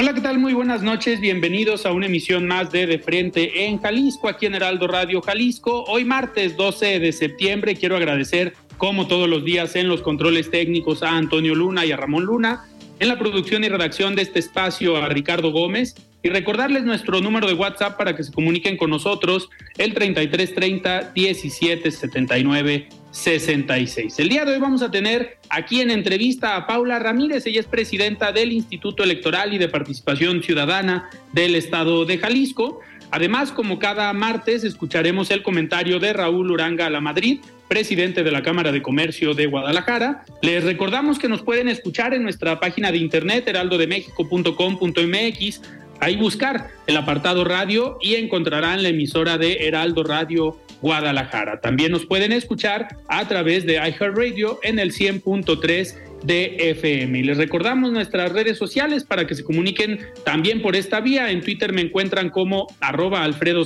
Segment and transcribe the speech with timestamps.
[0.00, 0.38] Hola, ¿qué tal?
[0.38, 1.18] Muy buenas noches.
[1.18, 5.82] Bienvenidos a una emisión más de De Frente en Jalisco, aquí en Heraldo Radio Jalisco.
[5.88, 11.02] Hoy martes 12 de septiembre quiero agradecer, como todos los días, en los controles técnicos
[11.02, 12.64] a Antonio Luna y a Ramón Luna,
[13.00, 17.48] en la producción y redacción de este espacio a Ricardo Gómez y recordarles nuestro número
[17.48, 22.88] de WhatsApp para que se comuniquen con nosotros, el 3330 1779
[23.18, 24.18] 66.
[24.20, 27.66] El día de hoy vamos a tener aquí en entrevista a Paula Ramírez, ella es
[27.66, 32.80] presidenta del Instituto Electoral y de Participación Ciudadana del Estado de Jalisco.
[33.10, 38.42] Además, como cada martes, escucharemos el comentario de Raúl Uranga La Madrid, presidente de la
[38.42, 40.24] Cámara de Comercio de Guadalajara.
[40.40, 45.62] Les recordamos que nos pueden escuchar en nuestra página de internet heraldodemexico.com.mx,
[46.00, 51.60] ahí buscar el apartado radio y encontrarán la emisora de Heraldo Radio Guadalajara.
[51.60, 57.18] También nos pueden escuchar a través de iHeartRadio en el 100.3 de FM.
[57.18, 61.30] Y les recordamos nuestras redes sociales para que se comuniquen también por esta vía.
[61.30, 63.64] En Twitter me encuentran como arroba Alfredo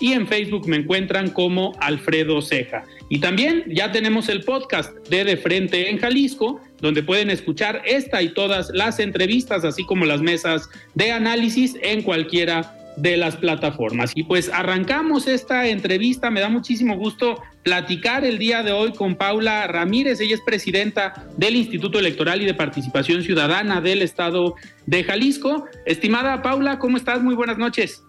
[0.00, 2.84] y en Facebook me encuentran como Alfredo Ceja.
[3.10, 8.22] Y también ya tenemos el podcast de De Frente en Jalisco, donde pueden escuchar esta
[8.22, 14.12] y todas las entrevistas, así como las mesas de análisis en cualquiera de las plataformas.
[14.14, 19.16] Y pues arrancamos esta entrevista, me da muchísimo gusto platicar el día de hoy con
[19.16, 24.54] Paula Ramírez, ella es presidenta del Instituto Electoral y de Participación Ciudadana del Estado
[24.86, 25.66] de Jalisco.
[25.86, 27.22] Estimada Paula, ¿cómo estás?
[27.22, 28.02] Muy buenas noches.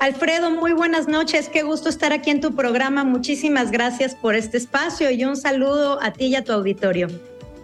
[0.00, 1.50] Alfredo, muy buenas noches.
[1.50, 3.04] Qué gusto estar aquí en tu programa.
[3.04, 7.08] Muchísimas gracias por este espacio y un saludo a ti y a tu auditorio.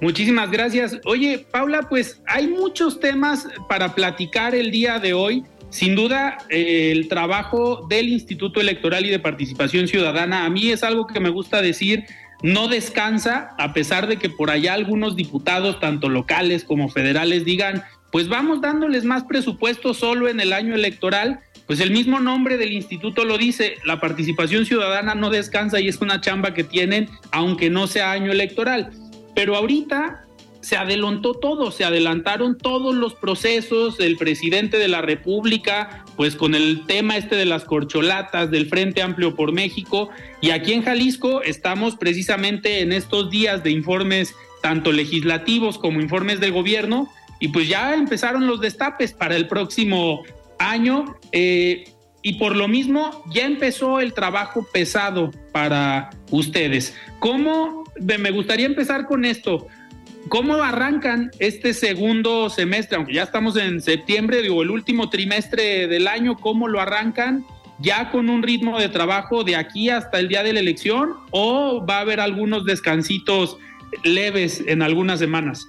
[0.03, 0.99] Muchísimas gracias.
[1.07, 5.45] Oye, Paula, pues hay muchos temas para platicar el día de hoy.
[5.71, 10.83] Sin duda, eh, el trabajo del Instituto Electoral y de Participación Ciudadana, a mí es
[10.83, 12.05] algo que me gusta decir,
[12.43, 17.83] no descansa, a pesar de que por allá algunos diputados, tanto locales como federales, digan,
[18.13, 22.73] pues vamos dándoles más presupuesto solo en el año electoral pues el mismo nombre del
[22.73, 27.71] instituto lo dice, la participación ciudadana no descansa y es una chamba que tienen, aunque
[27.71, 28.93] no sea año electoral.
[29.35, 30.26] Pero ahorita
[30.67, 36.57] se adelantó todo, se adelantaron todos los procesos del presidente de la República, pues con
[36.57, 40.09] el tema este de las corcholatas del Frente Amplio por México.
[40.41, 46.41] Y aquí en Jalisco estamos precisamente en estos días de informes tanto legislativos como informes
[46.41, 47.13] del gobierno.
[47.39, 50.25] Y pues ya empezaron los destapes para el próximo
[50.59, 51.85] año eh,
[52.23, 56.97] y por lo mismo ya empezó el trabajo pesado para ustedes.
[57.21, 59.69] ¿Cómo, me gustaría empezar con esto,
[60.29, 66.09] cómo arrancan este segundo semestre, aunque ya estamos en septiembre, digo, el último trimestre del
[66.09, 67.45] año, cómo lo arrancan?
[67.79, 71.85] ya con un ritmo de trabajo de aquí hasta el día de la elección o
[71.85, 73.59] va a haber algunos descansitos
[74.05, 75.69] leves en algunas semanas?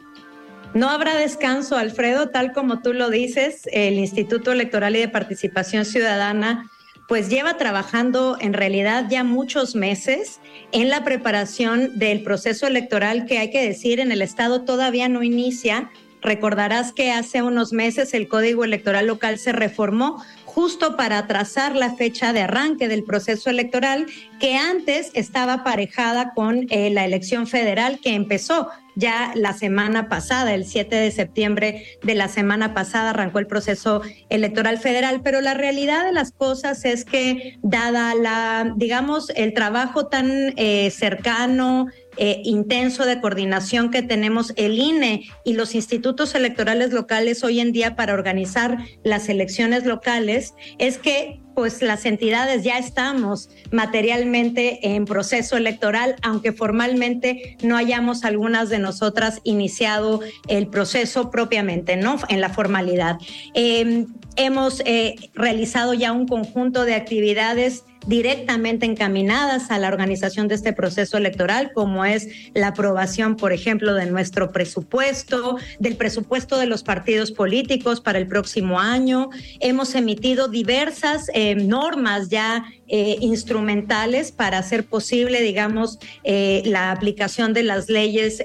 [0.73, 5.85] No habrá descanso, Alfredo, tal como tú lo dices, el Instituto Electoral y de Participación
[5.85, 6.69] Ciudadana
[7.07, 10.41] pues lleva trabajando en realidad ya muchos meses
[10.73, 15.23] en la preparación del proceso electoral que hay que decir en el estado todavía no
[15.23, 15.89] inicia.
[16.21, 20.21] Recordarás que hace unos meses el Código Electoral local se reformó
[20.57, 24.07] justo para trazar la fecha de arranque del proceso electoral
[24.39, 30.55] que antes estaba aparejada con eh, la elección federal que empezó ya la semana pasada,
[30.55, 35.53] el 7 de septiembre de la semana pasada arrancó el proceso electoral federal, pero la
[35.53, 41.85] realidad de las cosas es que dada la, digamos, el trabajo tan eh, cercano,
[42.17, 47.71] eh, intenso de coordinación que tenemos el INE y los institutos electorales locales hoy en
[47.71, 55.05] día para organizar las elecciones locales es que pues las entidades ya estamos materialmente en
[55.05, 62.19] proceso electoral, aunque formalmente no hayamos algunas de nosotras iniciado el proceso propiamente, ¿no?
[62.29, 63.17] En la formalidad.
[63.55, 64.05] Em,
[64.35, 70.73] hemos eh, realizado ya un conjunto de actividades directamente encaminadas a la organización de este
[70.73, 76.83] proceso electoral, como es la aprobación, por ejemplo, de nuestro presupuesto, del presupuesto de los
[76.83, 79.29] partidos políticos para el próximo año.
[79.59, 87.53] Hemos emitido diversas eh, normas ya eh, instrumentales para hacer posible, digamos, eh, la aplicación
[87.53, 88.41] de las leyes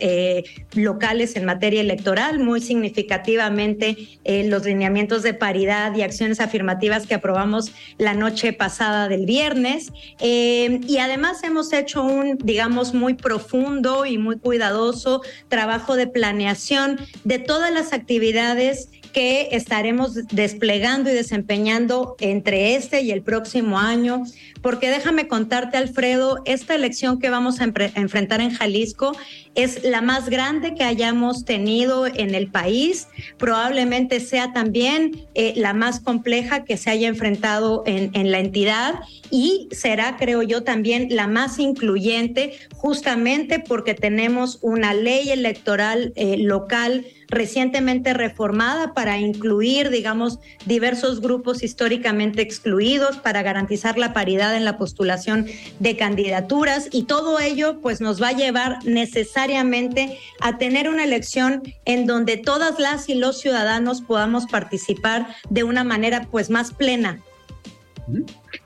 [0.75, 7.73] locales en materia electoral, muy significativamente los lineamientos de paridad y acciones afirmativas que aprobamos
[7.99, 9.93] la noche pasada del viernes.
[10.21, 16.99] Eh, y además hemos hecho un, digamos, muy profundo y muy cuidadoso trabajo de planeación
[17.25, 24.25] de todas las actividades que estaremos desplegando y desempeñando entre este y el próximo año,
[24.63, 29.13] porque déjame contarte, Alfredo, esta elección que vamos a enfrentar en Jalisco
[29.55, 35.75] es la más grande que hayamos tenido en el país, probablemente sea también eh, la
[35.75, 39.01] más compleja que se haya enfrentado en, la entidad
[39.31, 46.37] y será, creo yo, también la más incluyente, justamente porque tenemos una ley electoral eh,
[46.39, 54.65] local recientemente reformada para incluir, digamos, diversos grupos históricamente excluidos, para garantizar la paridad en
[54.65, 55.47] la postulación
[55.79, 61.63] de candidaturas y todo ello pues nos va a llevar necesariamente a tener una elección
[61.85, 67.21] en donde todas las y los ciudadanos podamos participar de una manera pues más plena.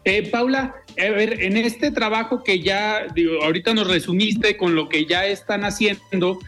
[0.05, 3.07] Eh, Paula, a ver, en este trabajo que ya,
[3.43, 6.39] ahorita nos resumiste con lo que ya están haciendo,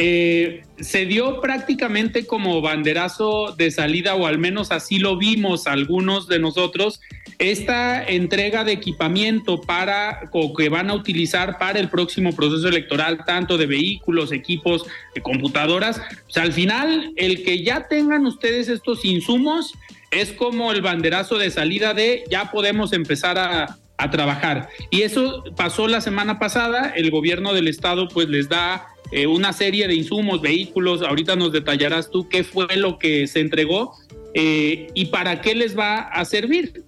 [0.00, 6.28] eh, se dio prácticamente como banderazo de salida, o al menos así lo vimos algunos
[6.28, 7.00] de nosotros,
[7.38, 13.24] esta entrega de equipamiento para o que van a utilizar para el próximo proceso electoral,
[13.24, 14.86] tanto de vehículos, equipos,
[15.16, 16.00] de computadoras.
[16.36, 19.74] Al final, el que ya tengan ustedes estos insumos
[20.12, 24.68] es como el banderazo de salida de ya podemos empezar a, a trabajar.
[24.90, 29.52] Y eso pasó la semana pasada, el gobierno del estado pues les da eh, una
[29.52, 33.96] serie de insumos, vehículos, ahorita nos detallarás tú qué fue lo que se entregó
[34.34, 36.84] eh, y para qué les va a servir.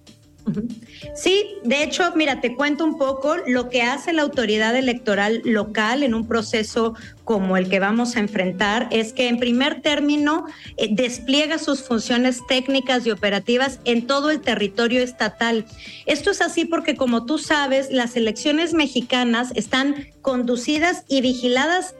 [1.15, 6.03] Sí, de hecho, mira, te cuento un poco lo que hace la autoridad electoral local
[6.03, 6.93] en un proceso
[7.23, 10.45] como el que vamos a enfrentar es que en primer término
[10.77, 15.65] eh, despliega sus funciones técnicas y operativas en todo el territorio estatal.
[16.05, 21.95] Esto es así porque como tú sabes, las elecciones mexicanas están conducidas y vigiladas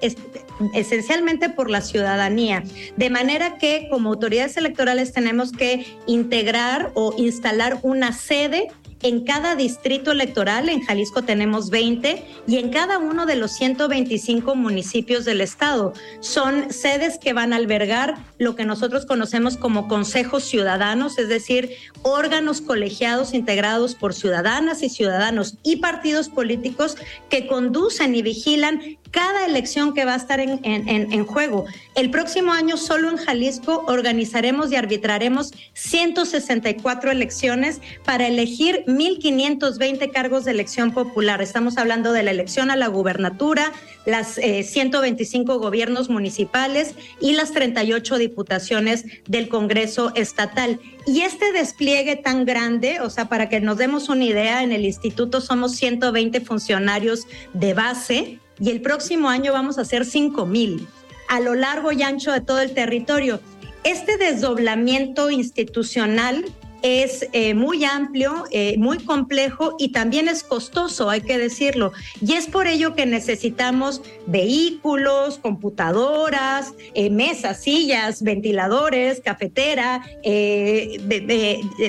[0.74, 2.64] esencialmente por la ciudadanía,
[2.98, 8.68] de manera que como autoridades electorales tenemos que integrar o instalar una sede
[9.04, 14.56] en cada distrito electoral, en Jalisco tenemos 20, y en cada uno de los 125
[14.56, 15.94] municipios del estado.
[16.20, 21.72] Son sedes que van a albergar lo que nosotros conocemos como consejos ciudadanos, es decir,
[22.04, 26.98] órganos colegiados integrados por ciudadanas y ciudadanos y partidos políticos
[27.30, 31.66] que conducen y vigilan cada elección que va a estar en, juego.
[31.96, 40.46] El próximo año solo en Jalisco organizaremos y arbitraremos 164 elecciones para elegir 1.520 cargos
[40.46, 41.42] de elección popular.
[41.42, 43.72] Estamos hablando de la elección a la gubernatura,
[44.06, 50.80] las 125 eh, gobiernos municipales y las 38 diputaciones del Congreso estatal.
[51.06, 54.86] Y este despliegue tan grande, o sea, para que nos demos una idea, en el
[54.86, 60.88] instituto somos 120 funcionarios de base y el próximo año vamos a hacer 5 mil
[61.28, 63.40] a lo largo y ancho de todo el territorio.
[63.84, 66.46] Este desdoblamiento institucional
[66.82, 71.92] es eh, muy amplio, eh, muy complejo y también es costoso, hay que decirlo.
[72.26, 80.04] Y es por ello que necesitamos vehículos, computadoras, eh, mesas, sillas, ventiladores, cafetera,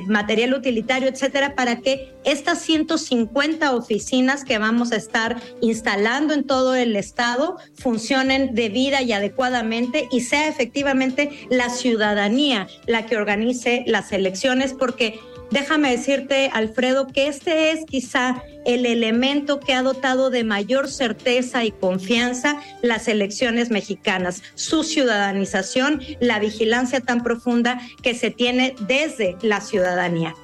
[0.07, 6.75] material utilitario, etcétera, para que estas 150 oficinas que vamos a estar instalando en todo
[6.75, 14.13] el estado funcionen debida y adecuadamente y sea efectivamente la ciudadanía la que organice las
[14.13, 15.21] elecciones porque
[15.53, 21.65] déjame decirte, Alfredo, que este es quizá el elemento que ha dotado de mayor certeza
[21.65, 29.37] y confianza las elecciones mexicanas, su ciudadanización, la vigilancia tan profunda que se tiene desde
[29.41, 30.35] la ciudadanía.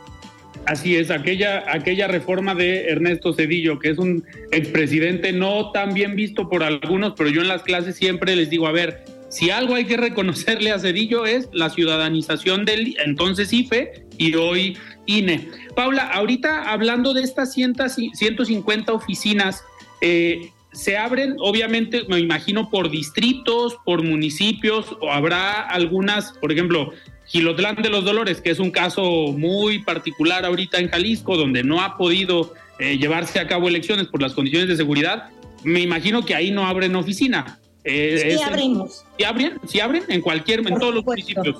[0.66, 6.14] Así es, aquella, aquella reforma de Ernesto Cedillo, que es un expresidente no tan bien
[6.14, 9.75] visto por algunos, pero yo en las clases siempre les digo, a ver, si algo
[9.75, 15.48] hay que reconocerle a Cedillo es la ciudadanización del entonces IFE y hoy INE.
[15.75, 19.64] Paula, ahorita hablando de estas 150 oficinas,
[20.00, 26.92] eh, se abren, obviamente, me imagino, por distritos, por municipios, o habrá algunas, por ejemplo,
[27.26, 31.80] Gilotlán de los Dolores, que es un caso muy particular ahorita en Jalisco, donde no
[31.80, 35.30] ha podido eh, llevarse a cabo elecciones por las condiciones de seguridad,
[35.64, 37.58] me imagino que ahí no abren oficina.
[37.84, 39.04] Eh, sí, abrimos.
[39.18, 39.52] ¿Sí abren?
[39.66, 40.04] ¿Sí abren?
[40.08, 41.56] En cualquier, en todos los municipios.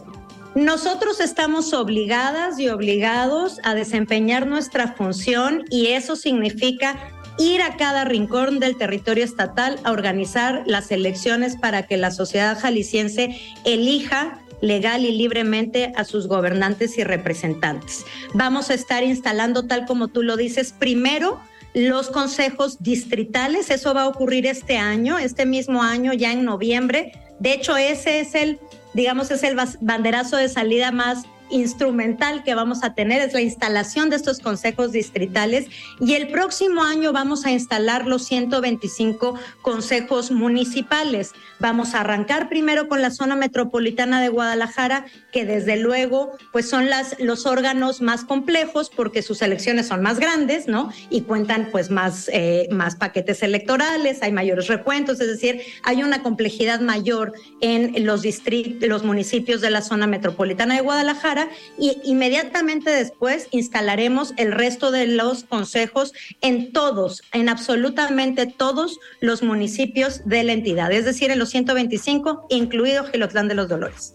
[0.55, 8.05] Nosotros estamos obligadas y obligados a desempeñar nuestra función y eso significa ir a cada
[8.05, 15.05] rincón del territorio estatal a organizar las elecciones para que la sociedad jalisciense elija legal
[15.05, 18.05] y libremente a sus gobernantes y representantes.
[18.35, 21.41] Vamos a estar instalando, tal como tú lo dices, primero
[21.75, 27.13] los consejos distritales, eso va a ocurrir este año, este mismo año, ya en noviembre.
[27.39, 28.59] De hecho, ese es el,
[28.95, 34.11] digamos, es el banderazo de salida más instrumental que vamos a tener es la instalación
[34.11, 35.67] de estos consejos distritales
[36.01, 41.33] y el próximo año vamos a instalar los 125 consejos municipales.
[41.59, 46.89] Vamos a arrancar primero con la zona metropolitana de Guadalajara, que desde luego pues son
[46.89, 50.93] las, los órganos más complejos porque sus elecciones son más grandes, ¿no?
[51.11, 56.23] Y cuentan pues más, eh, más paquetes electorales, hay mayores recuentos, es decir, hay una
[56.23, 61.38] complejidad mayor en los distritos, los municipios de la zona metropolitana de Guadalajara
[61.79, 69.43] y inmediatamente después instalaremos el resto de los consejos en todos, en absolutamente todos los
[69.43, 74.15] municipios de la entidad, es decir, en los 125, incluido Gilotlán de los Dolores.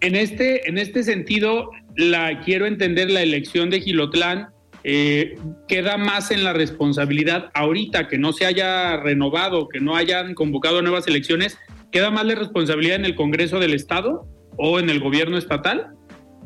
[0.00, 4.48] En este, en este sentido, la quiero entender la elección de Gilotlán.
[4.84, 5.34] Eh,
[5.66, 10.80] queda más en la responsabilidad ahorita que no se haya renovado, que no hayan convocado
[10.82, 11.58] nuevas elecciones,
[11.90, 15.97] queda más la responsabilidad en el Congreso del Estado o en el gobierno estatal?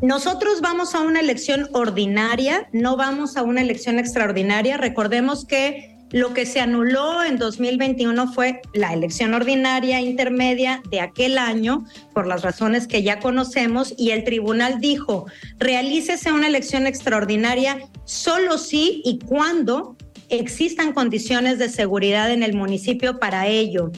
[0.02, 4.76] Nosotros vamos a una elección ordinaria, no vamos a una elección extraordinaria.
[4.76, 11.38] Recordemos que lo que se anuló en 2021 fue la elección ordinaria intermedia de aquel
[11.38, 15.26] año, por las razones que ya conocemos, y el tribunal dijo,
[15.58, 19.96] realícese una elección extraordinaria solo si y cuando
[20.32, 23.92] existan condiciones de seguridad en el municipio para ello.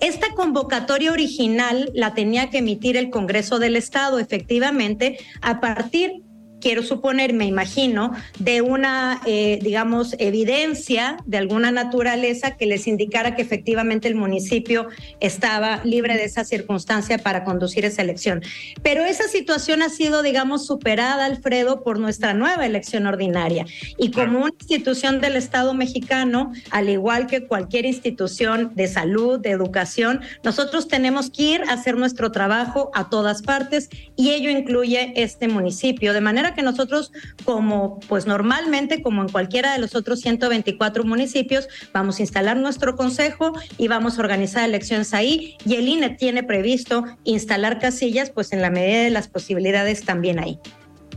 [0.00, 6.22] Esta convocatoria original la tenía que emitir el Congreso del Estado, efectivamente, a partir
[6.60, 13.34] quiero suponer, me imagino, de una, eh, digamos, evidencia de alguna naturaleza que les indicara
[13.34, 14.88] que efectivamente el municipio
[15.20, 18.42] estaba libre de esa circunstancia para conducir esa elección.
[18.82, 23.66] Pero esa situación ha sido, digamos, superada, Alfredo, por nuestra nueva elección ordinaria.
[23.96, 29.50] Y como una institución del Estado mexicano, al igual que cualquier institución de salud, de
[29.50, 35.12] educación, nosotros tenemos que ir a hacer nuestro trabajo a todas partes y ello incluye
[35.16, 36.12] este municipio.
[36.12, 37.12] De manera que nosotros,
[37.44, 42.96] como pues normalmente, como en cualquiera de los otros 124 municipios, vamos a instalar nuestro
[42.96, 45.56] consejo y vamos a organizar elecciones ahí.
[45.64, 50.38] Y el INE tiene previsto instalar casillas, pues en la medida de las posibilidades también
[50.38, 50.58] ahí.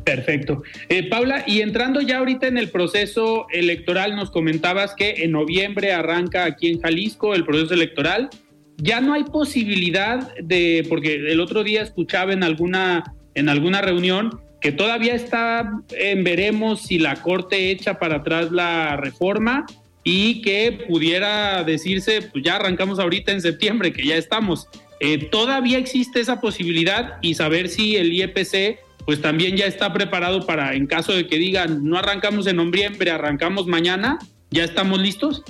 [0.04, 0.64] Perfecto.
[0.90, 5.94] Eh, Paula, y entrando ya ahorita en el proceso electoral, nos comentabas que en noviembre
[5.94, 8.30] arranca aquí en Jalisco el proceso electoral.
[8.78, 14.42] Ya no hay posibilidad de, porque el otro día escuchaba en alguna, en alguna reunión
[14.62, 19.66] que todavía está en veremos si la Corte echa para atrás la reforma
[20.04, 24.68] y que pudiera decirse, pues ya arrancamos ahorita en septiembre, que ya estamos.
[25.00, 30.46] Eh, todavía existe esa posibilidad y saber si el IEPC pues también ya está preparado
[30.46, 34.20] para, en caso de que digan, no arrancamos en noviembre, arrancamos mañana,
[34.52, 35.44] ¿ya estamos listos?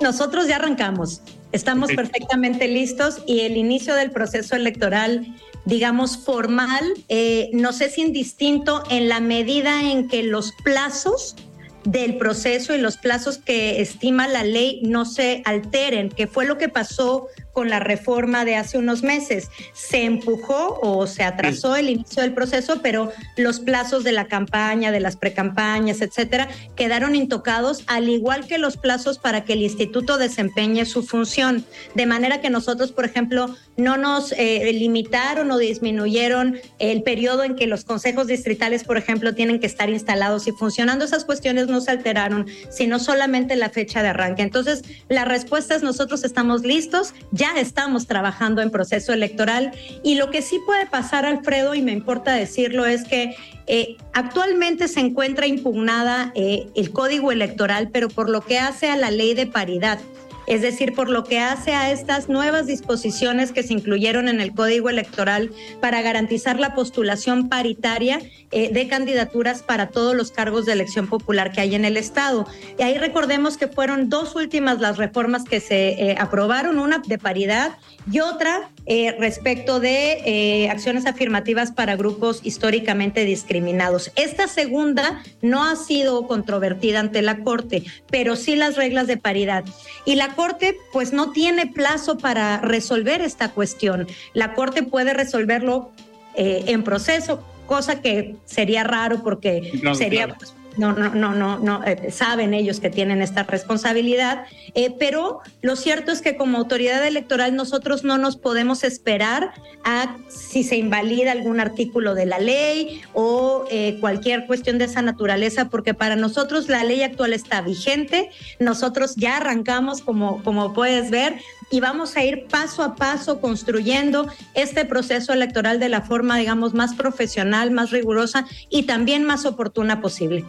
[0.00, 7.50] Nosotros ya arrancamos, estamos perfectamente listos y el inicio del proceso electoral digamos, formal, eh,
[7.52, 11.36] no sé si indistinto en la medida en que los plazos
[11.84, 16.58] del proceso y los plazos que estima la ley no se alteren, que fue lo
[16.58, 19.50] que pasó con la reforma de hace unos meses.
[19.74, 24.90] Se empujó o se atrasó el inicio del proceso, pero los plazos de la campaña,
[24.90, 30.18] de las precampañas, etcétera, quedaron intocados, al igual que los plazos para que el instituto
[30.18, 31.64] desempeñe su función.
[31.94, 37.56] De manera que nosotros, por ejemplo, no nos eh, limitaron o disminuyeron el periodo en
[37.56, 41.04] que los consejos distritales, por ejemplo, tienen que estar instalados y funcionando.
[41.04, 44.42] Esas cuestiones no se alteraron, sino solamente la fecha de arranque.
[44.42, 49.72] Entonces, la respuesta es nosotros estamos listos, ya estamos trabajando en proceso electoral
[50.04, 53.34] y lo que sí puede pasar, Alfredo, y me importa decirlo, es que
[53.66, 58.96] eh, actualmente se encuentra impugnada eh, el código electoral, pero por lo que hace a
[58.96, 59.98] la ley de paridad
[60.46, 64.54] es decir, por lo que hace a estas nuevas disposiciones que se incluyeron en el
[64.54, 68.20] Código Electoral para garantizar la postulación paritaria
[68.50, 72.46] eh, de candidaturas para todos los cargos de elección popular que hay en el Estado.
[72.78, 77.18] Y ahí recordemos que fueron dos últimas las reformas que se eh, aprobaron, una de
[77.18, 77.78] paridad
[78.10, 84.10] y otra eh, respecto de acciones afirmativas para grupos históricamente discriminados.
[84.16, 89.64] Esta segunda no ha sido controvertida ante la Corte, pero sí las reglas de paridad.
[90.04, 94.06] Y la Corte pues no tiene plazo para resolver esta cuestión.
[94.34, 95.92] La Corte puede resolverlo
[96.34, 101.84] eh, en proceso, cosa que sería raro porque sería pues, no, no, no, no, no,
[101.84, 107.06] eh, saben ellos que tienen esta responsabilidad, eh, pero lo cierto es que como autoridad
[107.06, 109.52] electoral nosotros no nos podemos esperar
[109.84, 115.02] a si se invalida algún artículo de la ley o eh, cualquier cuestión de esa
[115.02, 121.10] naturaleza, porque para nosotros la ley actual está vigente, nosotros ya arrancamos, como, como puedes
[121.10, 121.34] ver,
[121.72, 126.74] y vamos a ir paso a paso construyendo este proceso electoral de la forma, digamos,
[126.74, 130.44] más profesional, más rigurosa y también más oportuna posible.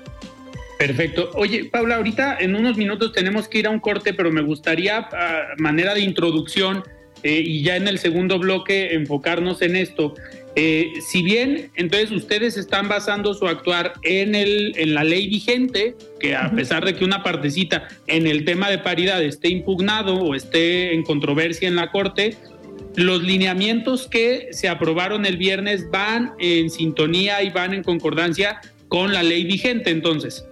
[0.78, 1.32] Perfecto.
[1.36, 4.98] Oye, Paula, ahorita en unos minutos tenemos que ir a un corte, pero me gustaría,
[4.98, 6.84] a manera de introducción,
[7.24, 10.16] eh, y ya en el segundo bloque enfocarnos en esto.
[10.56, 15.96] Eh, si bien entonces ustedes están basando su actuar en, el, en la ley vigente,
[16.20, 20.36] que a pesar de que una partecita en el tema de paridad esté impugnado o
[20.36, 22.38] esté en controversia en la Corte,
[22.96, 29.12] los lineamientos que se aprobaron el viernes van en sintonía y van en concordancia con
[29.12, 30.46] la ley vigente entonces.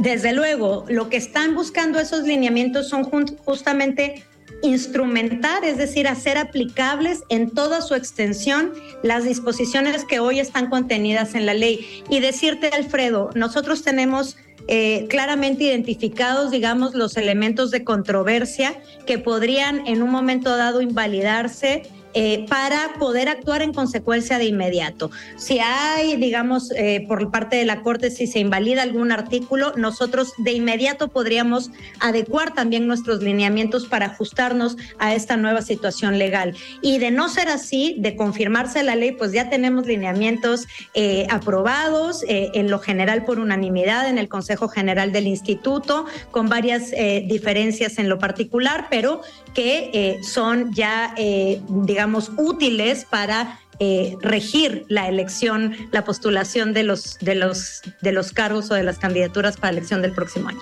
[0.00, 3.04] Desde luego, lo que están buscando esos lineamientos son
[3.44, 4.24] justamente
[4.62, 11.34] instrumentar, es decir, hacer aplicables en toda su extensión las disposiciones que hoy están contenidas
[11.34, 12.04] en la ley.
[12.08, 14.36] Y decirte, Alfredo, nosotros tenemos
[14.68, 21.82] eh, claramente identificados, digamos, los elementos de controversia que podrían en un momento dado invalidarse
[22.14, 25.10] eh, para poder actuar en consecuencia de inmediato.
[25.36, 30.34] Si hay, digamos, eh, por parte de la Corte, si se invalida algún artículo, nosotros
[30.36, 36.54] de inmediato podríamos adecuar también nuestros lineamientos para ajustarnos a esta nueva situación legal.
[36.82, 42.22] Y de no ser así, de confirmarse la ley, pues ya tenemos lineamientos eh, aprobados
[42.28, 46.90] en lo general por unanimidad en el Consejo General del Instituto, con varias
[47.26, 49.22] diferencias en lo particular, pero
[49.54, 57.16] que son ya, digamos, digamos, útiles para eh, regir la elección, la postulación de los,
[57.20, 60.58] de, los, de los cargos o de las candidaturas para elección del próximo año.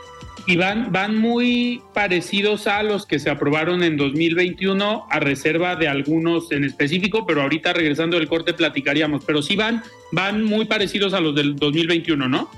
[0.46, 5.88] Y van, van muy parecidos a los que se aprobaron en 2021, a reserva de
[5.88, 11.14] algunos en específico, pero ahorita regresando del corte platicaríamos, pero sí van, van muy parecidos
[11.14, 12.50] a los del 2021, ¿no?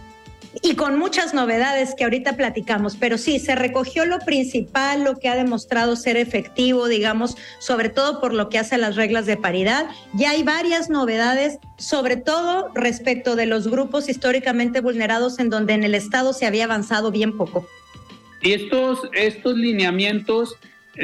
[0.60, 5.28] Y con muchas novedades que ahorita platicamos, pero sí, se recogió lo principal, lo que
[5.28, 9.38] ha demostrado ser efectivo, digamos, sobre todo por lo que hace a las reglas de
[9.38, 9.86] paridad.
[10.12, 15.84] Ya hay varias novedades, sobre todo respecto de los grupos históricamente vulnerados en donde en
[15.84, 17.66] el Estado se había avanzado bien poco.
[18.42, 20.56] Y estos, estos lineamientos,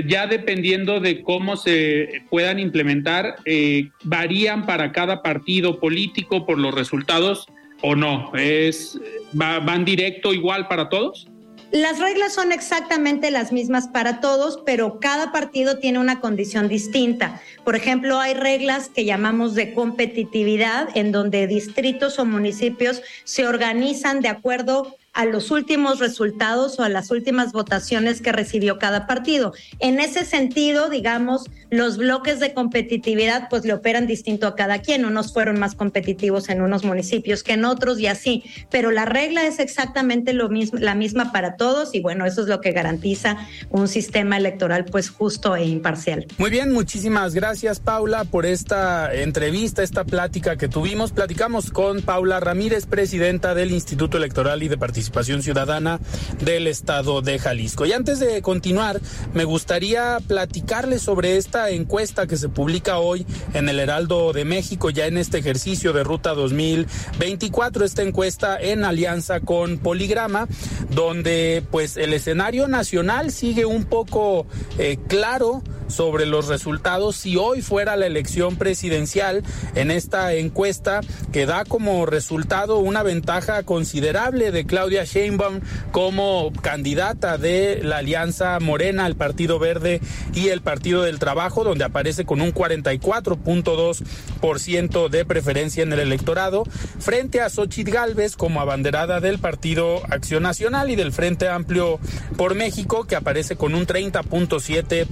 [0.06, 6.74] ya dependiendo de cómo se puedan implementar, eh, varían para cada partido político por los
[6.74, 7.46] resultados
[7.82, 8.30] o no?
[8.34, 8.98] ¿Es,
[9.32, 11.28] ¿Van directo igual para todos?
[11.70, 17.42] Las reglas son exactamente las mismas para todos, pero cada partido tiene una condición distinta.
[17.62, 24.22] Por ejemplo, hay reglas que llamamos de competitividad, en donde distritos o municipios se organizan
[24.22, 29.52] de acuerdo a los últimos resultados o a las últimas votaciones que recibió cada partido.
[29.80, 35.04] En ese sentido, digamos, los bloques de competitividad pues le operan distinto a cada quien.
[35.04, 39.46] Unos fueron más competitivos en unos municipios que en otros y así, pero la regla
[39.46, 43.38] es exactamente lo mismo, la misma para todos y bueno, eso es lo que garantiza
[43.70, 46.26] un sistema electoral pues justo e imparcial.
[46.38, 51.12] Muy bien, muchísimas gracias Paula por esta entrevista, esta plática que tuvimos.
[51.12, 56.00] Platicamos con Paula Ramírez, presidenta del Instituto Electoral y de Participación Participación Ciudadana
[56.44, 57.86] del Estado de Jalisco.
[57.86, 59.00] Y antes de continuar,
[59.32, 64.90] me gustaría platicarles sobre esta encuesta que se publica hoy en el Heraldo de México,
[64.90, 70.48] ya en este ejercicio de Ruta 2024, esta encuesta en alianza con Poligrama,
[70.90, 77.62] donde pues el escenario nacional sigue un poco eh, claro sobre los resultados si hoy
[77.62, 79.42] fuera la elección presidencial
[79.74, 81.00] en esta encuesta
[81.32, 85.60] que da como resultado una ventaja considerable de Claudia Sheinbaum
[85.92, 90.00] como candidata de la Alianza Morena, el Partido Verde
[90.34, 96.64] y el Partido del Trabajo, donde aparece con un 44.2% de preferencia en el electorado,
[96.98, 101.98] frente a Xochitl Galvez como abanderada del Partido Acción Nacional y del Frente Amplio
[102.36, 105.06] por México, que aparece con un 30.7%.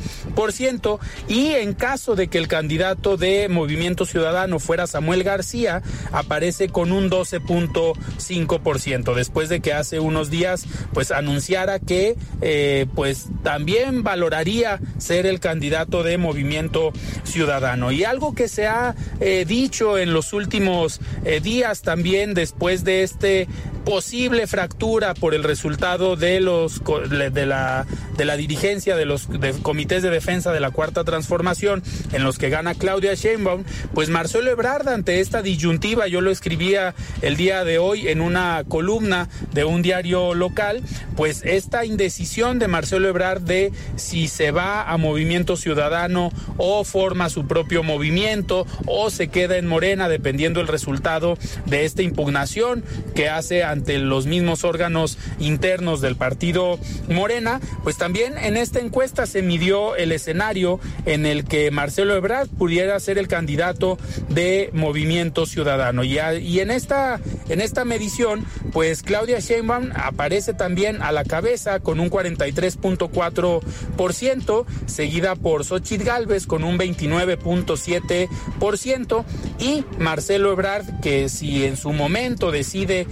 [1.29, 6.93] Y en caso de que el candidato de Movimiento Ciudadano fuera Samuel García, aparece con
[6.93, 14.81] un 12.5%, después de que hace unos días pues anunciara que eh, pues también valoraría
[14.99, 16.93] ser el candidato de Movimiento
[17.25, 17.93] Ciudadano.
[17.93, 23.03] Y algo que se ha eh, dicho en los últimos eh, días también después de
[23.03, 23.49] este
[23.87, 29.29] posible fractura por el resultado de los de la de la dirigencia de los
[29.63, 33.63] comités de defensa de la cuarta transformación en los que gana Claudia Sheinbaum,
[33.95, 38.65] pues Marcelo Ebrard ante esta disyuntiva, yo lo escribía el día de hoy en una
[38.67, 40.83] columna de un diario local,
[41.15, 47.29] pues esta indecisión de Marcelo Ebrard de si se va a Movimiento Ciudadano o forma
[47.29, 52.83] su propio movimiento o se queda en Morena dependiendo el resultado de esta impugnación
[53.15, 59.27] que hace ante los mismos órganos internos del partido Morena, pues también en esta encuesta
[59.27, 65.45] se midió el escenario en el que Marcelo Ebrard pudiera ser el candidato de Movimiento
[65.47, 66.05] Ciudadano.
[66.05, 71.81] Y, y en, esta, en esta medición, pues Claudia Sheinbaum aparece también a la cabeza
[71.81, 79.25] con un 43.4%, seguida por Xochitl Galvez con un 29.7%
[79.59, 83.07] y Marcelo Ebrard, que si en su momento decide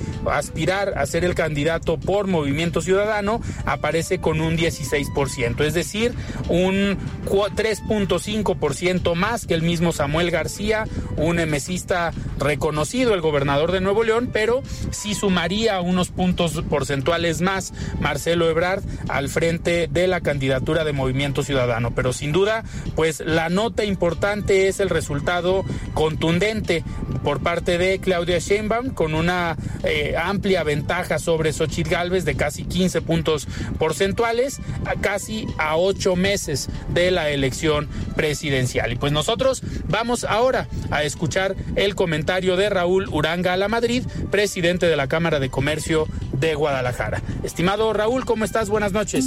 [0.97, 6.15] a ser el candidato por Movimiento Ciudadano, aparece con un 16%, es decir,
[6.49, 10.87] un 3.5% más que el mismo Samuel García,
[11.17, 17.73] un emesista reconocido, el gobernador de Nuevo León, pero sí sumaría unos puntos porcentuales más
[18.01, 21.95] Marcelo Ebrard al frente de la candidatura de Movimiento Ciudadano.
[21.95, 22.65] Pero sin duda,
[22.95, 25.65] pues la nota importante es el resultado
[25.95, 26.85] contundente
[27.23, 32.65] por parte de Claudia Sheinbaum con una eh, amplia ventaja sobre Xochitl Galvez de casi
[32.65, 38.93] 15 puntos porcentuales, a casi a ocho meses de la elección presidencial.
[38.93, 44.05] Y pues nosotros vamos ahora a escuchar el comentario de Raúl Uranga a la Madrid,
[44.31, 47.23] presidente de la Cámara de Comercio de Guadalajara.
[47.43, 48.69] Estimado Raúl, ¿cómo estás?
[48.69, 49.27] Buenas noches.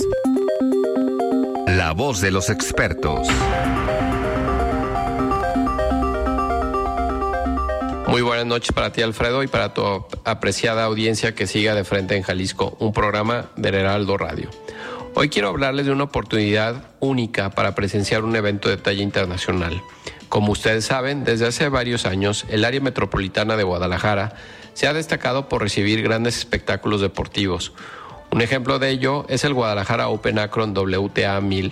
[1.65, 3.27] La voz de los expertos.
[8.17, 9.84] Muy buenas noches para ti, Alfredo, y para tu
[10.25, 14.49] apreciada audiencia que siga de frente en Jalisco, un programa de Heraldo Radio.
[15.13, 19.84] Hoy quiero hablarles de una oportunidad única para presenciar un evento de talla internacional.
[20.30, 24.34] Como ustedes saben, desde hace varios años, el área metropolitana de Guadalajara
[24.73, 27.71] se ha destacado por recibir grandes espectáculos deportivos.
[28.32, 31.71] Un ejemplo de ello es el Guadalajara Open Akron WTA 1000,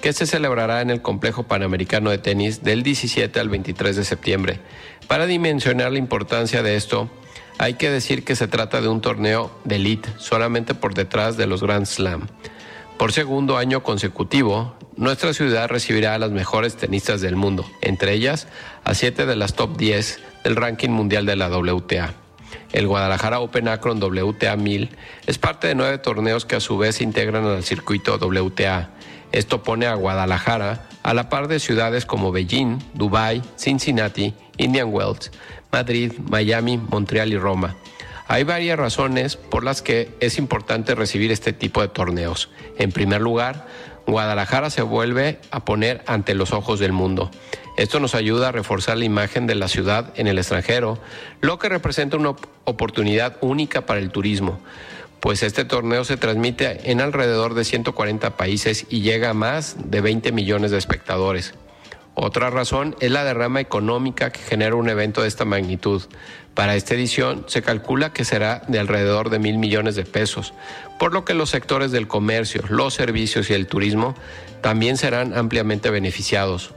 [0.00, 4.60] que se celebrará en el Complejo Panamericano de Tenis del 17 al 23 de septiembre.
[5.08, 7.10] Para dimensionar la importancia de esto,
[7.58, 11.46] hay que decir que se trata de un torneo de elite, solamente por detrás de
[11.46, 12.26] los Grand Slam.
[12.98, 18.46] Por segundo año consecutivo, nuestra ciudad recibirá a las mejores tenistas del mundo, entre ellas
[18.84, 22.23] a siete de las top 10 del ranking mundial de la WTA.
[22.74, 24.90] El Guadalajara Open Akron WTA 1000
[25.28, 28.90] es parte de nueve torneos que a su vez se integran al circuito WTA.
[29.30, 35.30] Esto pone a Guadalajara a la par de ciudades como Beijing, Dubai, Cincinnati, Indian Wells,
[35.70, 37.76] Madrid, Miami, Montreal y Roma.
[38.26, 42.50] Hay varias razones por las que es importante recibir este tipo de torneos.
[42.78, 43.66] En primer lugar,
[44.06, 47.30] Guadalajara se vuelve a poner ante los ojos del mundo.
[47.76, 50.98] Esto nos ayuda a reforzar la imagen de la ciudad en el extranjero,
[51.40, 52.34] lo que representa una
[52.64, 54.60] oportunidad única para el turismo,
[55.24, 60.02] pues este torneo se transmite en alrededor de 140 países y llega a más de
[60.02, 61.54] 20 millones de espectadores.
[62.14, 66.02] Otra razón es la derrama económica que genera un evento de esta magnitud.
[66.54, 70.54] Para esta edición se calcula que será de alrededor de mil millones de pesos,
[70.98, 74.14] por lo que los sectores del comercio, los servicios y el turismo
[74.60, 76.70] también serán ampliamente beneficiados.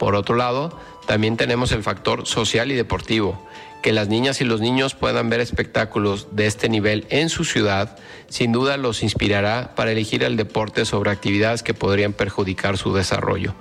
[0.00, 3.46] Por otro lado, también tenemos el factor social y deportivo.
[3.82, 7.96] Que las niñas y los niños puedan ver espectáculos de este nivel en su ciudad,
[8.28, 13.54] sin duda los inspirará para elegir el deporte sobre actividades que podrían perjudicar su desarrollo.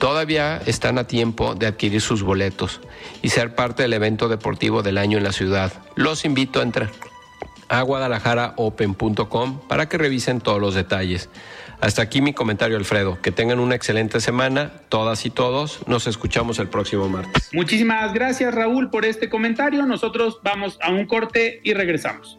[0.00, 2.80] Todavía están a tiempo de adquirir sus boletos
[3.20, 5.74] y ser parte del evento deportivo del año en la ciudad.
[5.94, 6.90] Los invito a entrar
[7.68, 11.28] a guadalajaraopen.com para que revisen todos los detalles.
[11.82, 13.20] Hasta aquí mi comentario, Alfredo.
[13.20, 15.86] Que tengan una excelente semana, todas y todos.
[15.86, 17.50] Nos escuchamos el próximo martes.
[17.52, 19.84] Muchísimas gracias, Raúl, por este comentario.
[19.84, 22.38] Nosotros vamos a un corte y regresamos.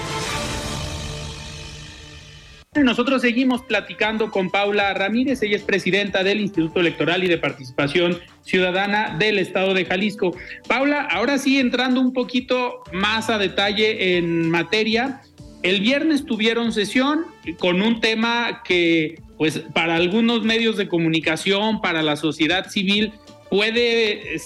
[2.83, 8.19] Nosotros seguimos platicando con Paula Ramírez, ella es presidenta del Instituto Electoral y de Participación
[8.43, 10.35] Ciudadana del Estado de Jalisco.
[10.67, 15.21] Paula, ahora sí entrando un poquito más a detalle en materia,
[15.63, 17.25] el viernes tuvieron sesión
[17.59, 23.11] con un tema que pues para algunos medios de comunicación, para la sociedad civil,
[23.49, 24.37] puede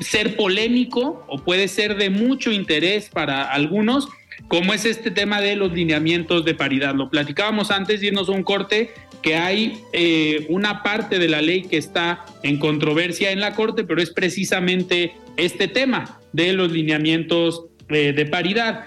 [0.00, 4.08] ser polémico o puede ser de mucho interés para algunos
[4.48, 6.94] como es este tema de los lineamientos de paridad.
[6.94, 11.40] Lo platicábamos antes de irnos a un corte, que hay eh, una parte de la
[11.40, 16.72] ley que está en controversia en la Corte, pero es precisamente este tema de los
[16.72, 18.84] lineamientos eh, de paridad.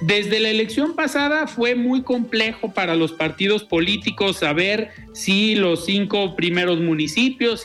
[0.00, 6.34] Desde la elección pasada fue muy complejo para los partidos políticos saber si los cinco
[6.36, 7.64] primeros municipios.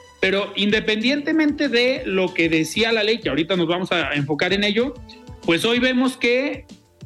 [0.21, 4.63] Pero independientemente de lo que decía la ley, que ahorita nos vamos a enfocar en
[4.63, 4.93] ello,
[5.45, 6.65] pues hoy vemos que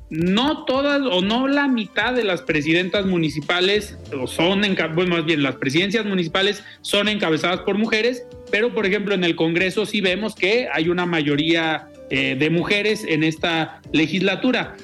[0.10, 3.98] no todas o no la mitad de las presidentas municipales
[4.28, 4.62] son,
[4.94, 9.36] bueno, más bien las presidencias municipales son encabezadas por mujeres, pero por ejemplo en el
[9.36, 14.76] Congreso sí vemos que hay una mayoría eh, de mujeres en esta legislatura.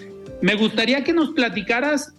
[0.42, 2.14] Me gustaría que nos platicaras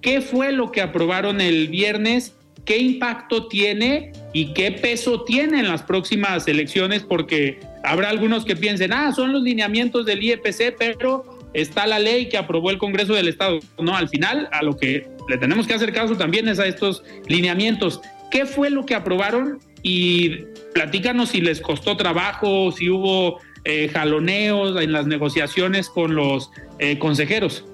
[0.00, 5.68] qué fue lo que aprobaron el viernes qué impacto tiene y qué peso tiene en
[5.68, 11.24] las próximas elecciones, porque habrá algunos que piensen, ah, son los lineamientos del IEPC, pero
[11.54, 13.60] está la ley que aprobó el Congreso del Estado.
[13.78, 17.02] No, al final, a lo que le tenemos que hacer caso también es a estos
[17.28, 18.02] lineamientos.
[18.30, 19.58] ¿Qué fue lo que aprobaron?
[19.82, 20.44] Y
[20.74, 26.98] platícanos si les costó trabajo, si hubo eh, jaloneos en las negociaciones con los eh,
[26.98, 27.64] consejeros.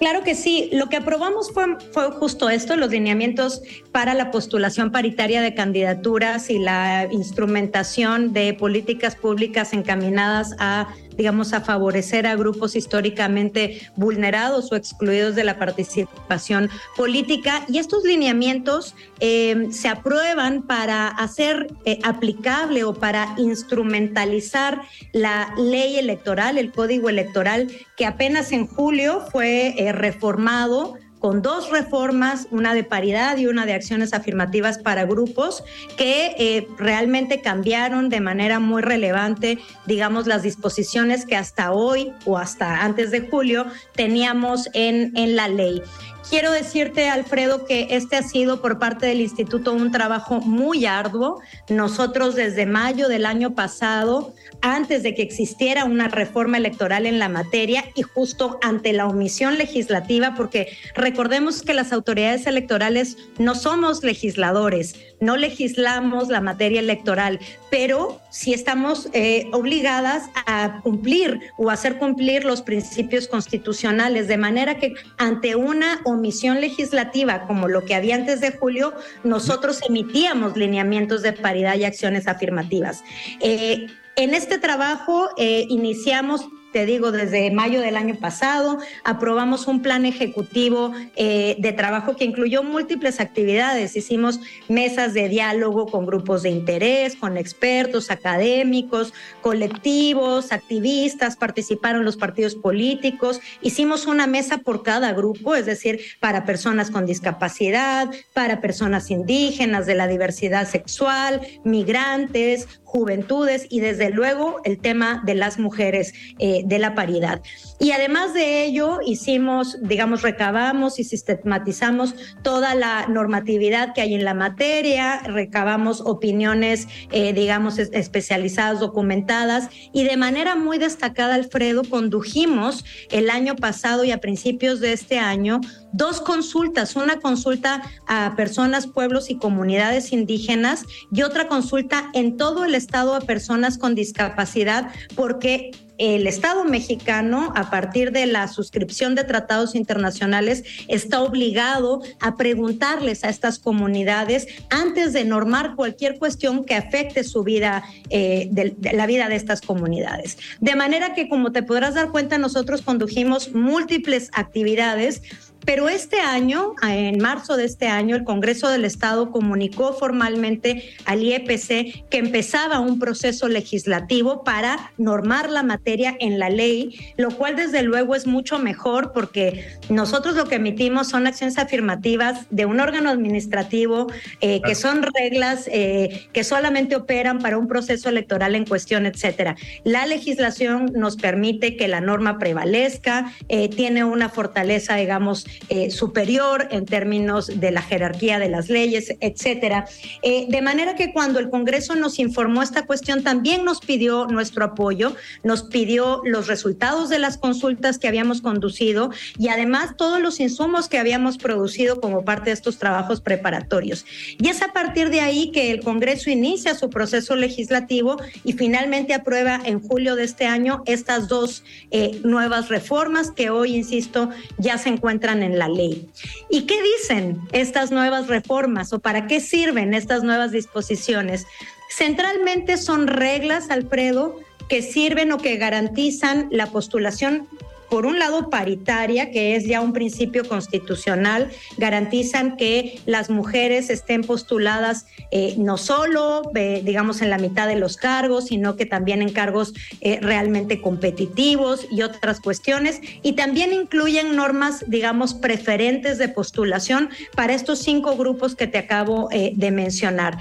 [0.00, 0.70] Claro que sí.
[0.72, 6.48] Lo que aprobamos fue, fue justo esto, los lineamientos para la postulación paritaria de candidaturas
[6.48, 14.72] y la instrumentación de políticas públicas encaminadas a digamos, a favorecer a grupos históricamente vulnerados
[14.72, 17.64] o excluidos de la participación política.
[17.68, 25.98] Y estos lineamientos eh, se aprueban para hacer eh, aplicable o para instrumentalizar la ley
[25.98, 32.74] electoral, el código electoral, que apenas en julio fue eh, reformado con dos reformas, una
[32.74, 35.62] de paridad y una de acciones afirmativas para grupos,
[35.96, 42.38] que eh, realmente cambiaron de manera muy relevante, digamos, las disposiciones que hasta hoy o
[42.38, 45.82] hasta antes de julio teníamos en, en la ley.
[46.28, 51.40] Quiero decirte, Alfredo, que este ha sido por parte del instituto un trabajo muy arduo.
[51.68, 57.28] Nosotros desde mayo del año pasado, antes de que existiera una reforma electoral en la
[57.28, 64.04] materia y justo ante la omisión legislativa, porque recordemos que las autoridades electorales no somos
[64.04, 67.38] legisladores, no legislamos la materia electoral,
[67.70, 74.78] pero sí estamos eh, obligadas a cumplir o hacer cumplir los principios constitucionales, de manera
[74.78, 81.22] que ante una omisión legislativa como lo que había antes de julio, nosotros emitíamos lineamientos
[81.22, 83.02] de paridad y acciones afirmativas.
[83.40, 89.82] Eh, en este trabajo eh, iniciamos te digo, desde mayo del año pasado, aprobamos un
[89.82, 93.96] plan ejecutivo eh, de trabajo que incluyó múltiples actividades.
[93.96, 102.16] Hicimos mesas de diálogo con grupos de interés, con expertos, académicos, colectivos, activistas, participaron los
[102.16, 103.40] partidos políticos.
[103.62, 109.86] Hicimos una mesa por cada grupo, es decir, para personas con discapacidad, para personas indígenas,
[109.86, 116.59] de la diversidad sexual, migrantes, juventudes y desde luego el tema de las mujeres, eh,
[116.64, 117.40] de la paridad.
[117.78, 124.24] Y además de ello, hicimos, digamos, recabamos y sistematizamos toda la normatividad que hay en
[124.24, 132.84] la materia, recabamos opiniones, eh, digamos, especializadas, documentadas y de manera muy destacada, Alfredo, condujimos
[133.10, 135.60] el año pasado y a principios de este año
[135.92, 142.64] dos consultas, una consulta a personas, pueblos y comunidades indígenas y otra consulta en todo
[142.64, 149.14] el estado a personas con discapacidad, porque el Estado mexicano, a partir de la suscripción
[149.14, 156.64] de tratados internacionales, está obligado a preguntarles a estas comunidades antes de normar cualquier cuestión
[156.64, 160.38] que afecte su vida, eh, la vida de estas comunidades.
[160.58, 165.20] De manera que, como te podrás dar cuenta, nosotros condujimos múltiples actividades
[165.64, 171.22] pero este año, en marzo de este año, el Congreso del Estado comunicó formalmente al
[171.22, 177.56] IEPC que empezaba un proceso legislativo para normar la materia en la ley, lo cual
[177.56, 182.80] desde luego es mucho mejor porque nosotros lo que emitimos son acciones afirmativas de un
[182.80, 184.06] órgano administrativo
[184.40, 189.56] eh, que son reglas eh, que solamente operan para un proceso electoral en cuestión, etcétera.
[189.84, 196.68] La legislación nos permite que la norma prevalezca, eh, tiene una fortaleza, digamos, eh, superior
[196.70, 199.86] en términos de la jerarquía de las leyes, etcétera.
[200.22, 204.64] Eh, de manera que cuando el Congreso nos informó esta cuestión, también nos pidió nuestro
[204.64, 210.40] apoyo, nos pidió los resultados de las consultas que habíamos conducido y además todos los
[210.40, 214.04] insumos que habíamos producido como parte de estos trabajos preparatorios.
[214.38, 219.14] Y es a partir de ahí que el Congreso inicia su proceso legislativo y finalmente
[219.14, 224.78] aprueba en julio de este año estas dos eh, nuevas reformas que hoy, insisto, ya
[224.78, 226.08] se encuentran en la ley.
[226.48, 231.46] ¿Y qué dicen estas nuevas reformas o para qué sirven estas nuevas disposiciones?
[231.90, 237.48] Centralmente son reglas, Alfredo, que sirven o que garantizan la postulación
[237.90, 244.22] por un lado, paritaria, que es ya un principio constitucional, garantizan que las mujeres estén
[244.22, 249.22] postuladas eh, no solo, eh, digamos, en la mitad de los cargos, sino que también
[249.22, 253.00] en cargos eh, realmente competitivos y otras cuestiones.
[253.22, 259.28] Y también incluyen normas, digamos, preferentes de postulación para estos cinco grupos que te acabo
[259.30, 260.38] de mencionar.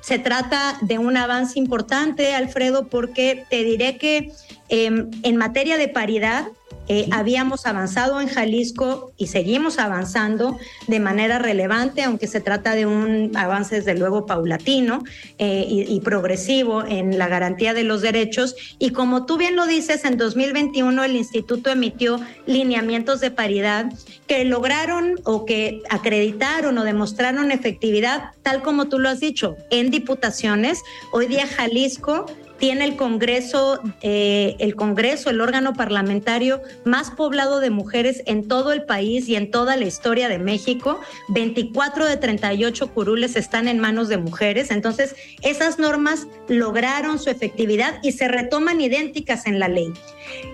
[0.00, 4.32] se trata de un avance importante, Alfredo, porque te diré que
[4.68, 6.46] em, en materia de paridad,
[6.92, 12.84] eh, habíamos avanzado en Jalisco y seguimos avanzando de manera relevante, aunque se trata de
[12.84, 15.04] un avance desde luego paulatino
[15.38, 18.56] eh, y, progresivo en la garantía de los derechos.
[18.80, 23.92] Y como tú bien lo dices, en 2021 el instituto emitió lineamientos de paridad
[24.26, 29.92] que lograron o que acreditaron o demostraron efectividad, tal como tú lo has dicho, en
[29.92, 30.80] diputaciones.
[31.12, 32.26] Hoy día Jalisco
[32.60, 38.72] tiene el Congreso, eh, el Congreso, el órgano parlamentario más poblado de mujeres en todo
[38.72, 41.00] el país y en toda la historia de México.
[41.30, 44.70] 24 de 38 curules están en manos de mujeres.
[44.70, 49.92] Entonces, esas normas lograron su efectividad y se retoman idénticas en la ley.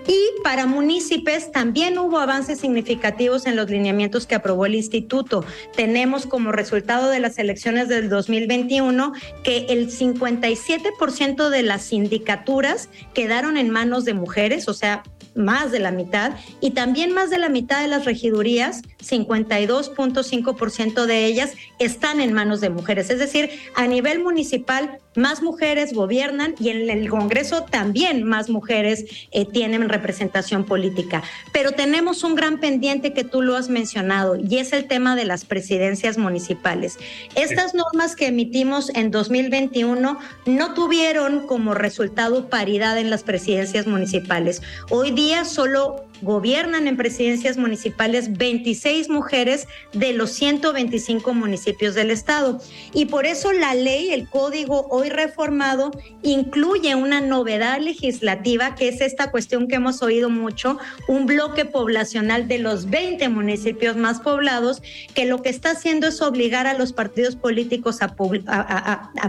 [0.07, 5.43] Y para municipios también hubo avances significativos en los lineamientos que aprobó el instituto.
[5.75, 9.11] Tenemos como resultado de las elecciones del 2021
[9.43, 15.01] que el 57% de las sindicaturas quedaron en manos de mujeres, o sea,
[15.33, 21.25] más de la mitad, y también más de la mitad de las regidurías, 52.5% de
[21.25, 23.09] ellas, están en manos de mujeres.
[23.09, 29.05] Es decir, a nivel municipal, más mujeres gobiernan y en el Congreso también más mujeres
[29.31, 31.23] eh, tienen representación política.
[31.51, 35.25] Pero tenemos un gran pendiente que tú lo has mencionado y es el tema de
[35.25, 36.97] las presidencias municipales.
[37.35, 44.61] Estas normas que emitimos en 2021 no tuvieron como resultado paridad en las presidencias municipales.
[44.89, 52.59] Hoy día solo gobiernan en presidencias municipales 26 mujeres de los 125 municipios del estado.
[52.93, 55.91] Y por eso la ley, el código hoy reformado,
[56.23, 60.77] incluye una novedad legislativa que es esta cuestión que hemos oído mucho,
[61.07, 64.81] un bloque poblacional de los 20 municipios más poblados,
[65.13, 68.15] que lo que está haciendo es obligar a los partidos políticos a,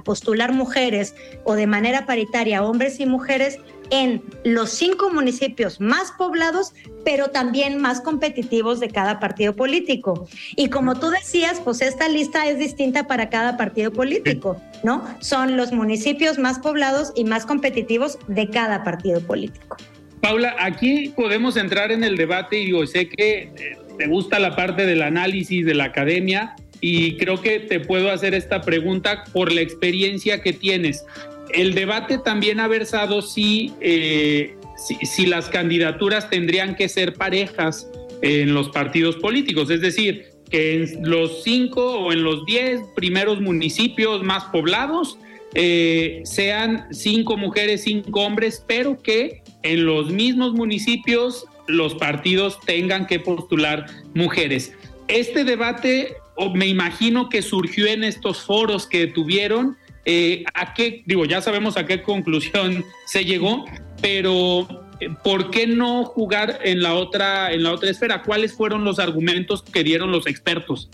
[0.05, 3.59] postular mujeres o de manera paritaria hombres y mujeres
[3.91, 6.75] en los cinco municipios más poblados,
[7.05, 10.29] pero también más competitivos de cada partido político.
[10.57, 15.05] Y como tú decías, pues esta lista es distinta para cada partido político, ¿no?
[15.21, 19.77] Son los municipios más poblados y más competitivos de cada partido político.
[20.21, 24.57] Paula, aquí podemos entrar en el debate y digo, sé que eh, te gusta la
[24.57, 29.53] parte del análisis de la academia y creo que te puedo hacer esta pregunta por
[29.53, 31.05] la experiencia que tienes.
[31.53, 34.57] El debate también ha versado si, eh,
[35.03, 37.89] si, las candidaturas tendrían que ser parejas
[38.23, 43.41] en los partidos políticos, es decir, que en los cinco o en los diez primeros
[43.41, 45.19] municipios más poblados
[45.55, 53.07] eh, sean cinco mujeres, cinco hombres, pero que en los mismos municipios los partidos tengan
[53.07, 54.73] que postular mujeres.
[55.09, 56.17] Este debate,
[56.55, 59.77] me imagino que surgió en estos foros que tuvieron.
[60.11, 63.67] Eh, ¿A qué, digo, ya sabemos a qué conclusión se llegó,
[64.01, 64.67] pero
[65.01, 68.23] eh, ¿por qué no jugar en la otra, en la otra esfera?
[68.23, 70.89] ¿Cuáles fueron los argumentos que dieron los expertos?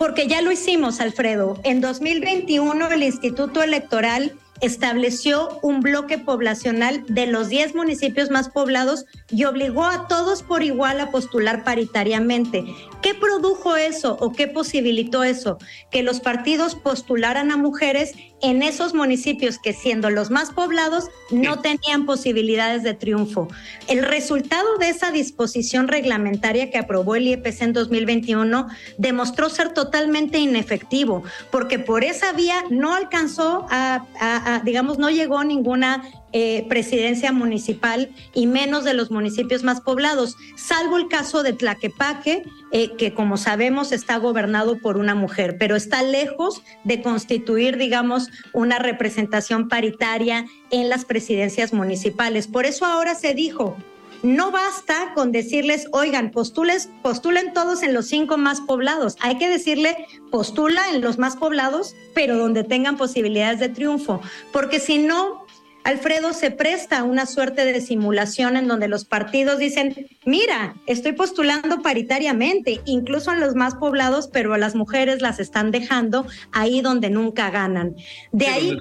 [0.00, 1.60] Porque ya lo hicimos, Alfredo.
[1.62, 9.04] En 2021 el Instituto Electoral estableció un bloque poblacional de los 10 municipios más poblados
[9.30, 12.64] y obligó a todos por igual a postular paritariamente.
[13.02, 15.58] ¿Qué produjo eso o qué posibilitó eso?
[15.90, 21.60] Que los partidos postularan a mujeres en esos municipios que siendo los más poblados no
[21.60, 23.48] tenían posibilidades de triunfo.
[23.88, 28.68] El resultado de esa disposición reglamentaria que aprobó el IEPC en 2021
[28.98, 36.02] demostró ser totalmente inefectivo, porque por esa vía no alcanzó a, digamos, no llegó ninguna
[36.36, 42.42] eh, presidencia municipal y menos de los municipios más poblados, salvo el caso de Tlaquepaque,
[42.72, 48.30] eh, que como sabemos está gobernado por una mujer, pero está lejos de constituir, digamos,
[48.52, 52.48] una representación paritaria en las presidencias municipales.
[52.48, 53.76] Por eso ahora se dijo,
[54.24, 59.16] no basta con decirles, oigan, postules, postulen todos en los cinco más poblados.
[59.20, 64.20] Hay que decirle, postula en los más poblados, pero donde tengan posibilidades de triunfo.
[64.50, 65.43] Porque si no,
[65.84, 71.12] Alfredo, se presta a una suerte de simulación en donde los partidos dicen, mira, estoy
[71.12, 76.80] postulando paritariamente, incluso en los más poblados, pero a las mujeres las están dejando ahí
[76.80, 77.96] donde nunca ganan.
[78.32, 78.78] De ahí,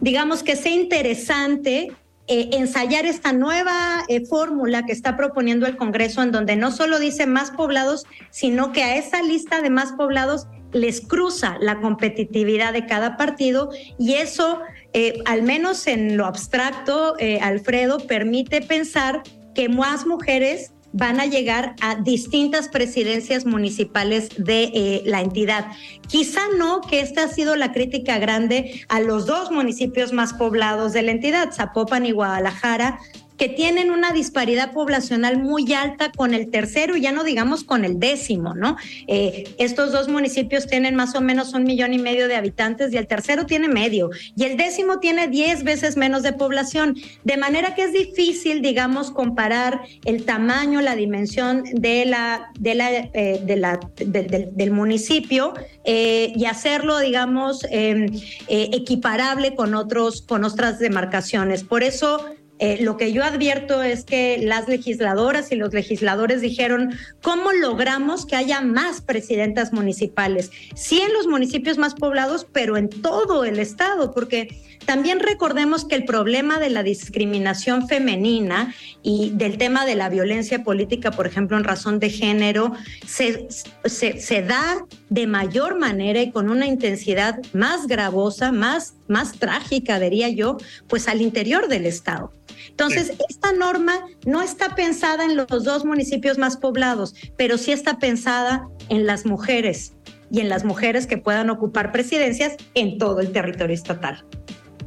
[0.00, 1.92] digamos que sea interesante
[2.28, 6.98] eh, ensayar esta nueva eh, fórmula que está proponiendo el Congreso, en donde no solo
[6.98, 12.72] dice más poblados, sino que a esa lista de más poblados les cruza la competitividad
[12.72, 14.60] de cada partido y eso
[14.92, 19.22] eh, al menos en lo abstracto, eh, Alfredo, permite pensar
[19.54, 25.66] que más mujeres van a llegar a distintas presidencias municipales de eh, la entidad.
[26.08, 30.92] Quizá no, que esta ha sido la crítica grande a los dos municipios más poblados
[30.92, 32.98] de la entidad, Zapopan y Guadalajara,
[33.42, 37.84] que tienen una disparidad poblacional muy alta con el tercero y ya no digamos con
[37.84, 38.76] el décimo, ¿no?
[39.08, 42.98] Eh, estos dos municipios tienen más o menos un millón y medio de habitantes y
[42.98, 47.74] el tercero tiene medio y el décimo tiene diez veces menos de población, de manera
[47.74, 53.56] que es difícil, digamos, comparar el tamaño, la dimensión de la, de la, eh, de
[53.56, 55.52] la del municipio
[55.84, 58.06] eh, y hacerlo, digamos, em,
[58.46, 61.64] equiparable con otros, con otras demarcaciones.
[61.64, 62.24] Por eso
[62.62, 68.24] eh, lo que yo advierto es que las legisladoras y los legisladores dijeron, ¿cómo logramos
[68.24, 70.52] que haya más presidentas municipales?
[70.76, 75.96] Sí en los municipios más poblados, pero en todo el estado, porque también recordemos que
[75.96, 81.56] el problema de la discriminación femenina y del tema de la violencia política, por ejemplo,
[81.56, 83.48] en razón de género, se,
[83.86, 90.30] se, da de mayor manera y con una intensidad más gravosa, más, más trágica, diría
[90.30, 90.56] yo,
[90.88, 92.32] pues al interior del Estado.
[92.70, 97.98] Entonces, esta norma no está pensada en los dos municipios más poblados, pero sí está
[97.98, 99.92] pensada en las mujeres
[100.30, 104.24] y en las mujeres que puedan ocupar presidencias en todo el territorio estatal.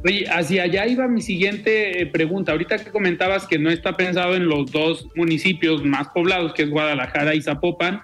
[0.04, 2.50] Oye, hacia allá iba mi siguiente eh, pregunta.
[2.50, 6.70] Ahorita que comentabas que no está pensado en los dos municipios más poblados, que es
[6.70, 8.02] Guadalajara y Zapopan,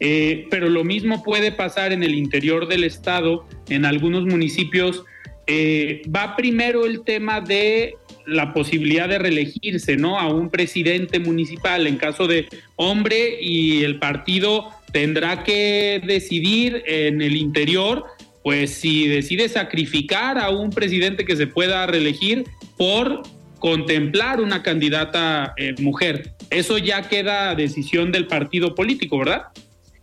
[0.00, 5.04] eh, pero lo mismo puede pasar en el interior del estado, en algunos municipios.
[5.46, 7.94] Eh, va primero el tema de
[8.26, 10.18] la posibilidad de reelegirse, ¿no?
[10.18, 17.22] A un presidente municipal en caso de hombre y el partido tendrá que decidir en
[17.22, 18.04] el interior
[18.42, 22.44] pues si decide sacrificar a un presidente que se pueda reelegir
[22.76, 23.22] por
[23.58, 26.32] contemplar una candidata eh, mujer.
[26.50, 29.48] Eso ya queda decisión del partido político, ¿verdad?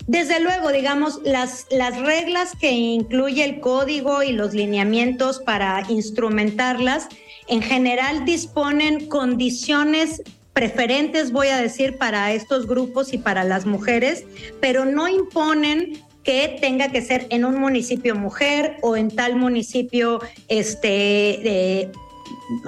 [0.08, 7.08] Desde luego, digamos, las, las reglas que incluye el código y los lineamientos para instrumentarlas
[7.48, 10.22] en general disponen condiciones
[10.54, 14.26] preferentes, voy a decir, para estos grupos y para las mujeres,
[14.62, 20.22] pero no imponen que tenga que ser en un municipio mujer o en tal municipio
[20.48, 21.90] este,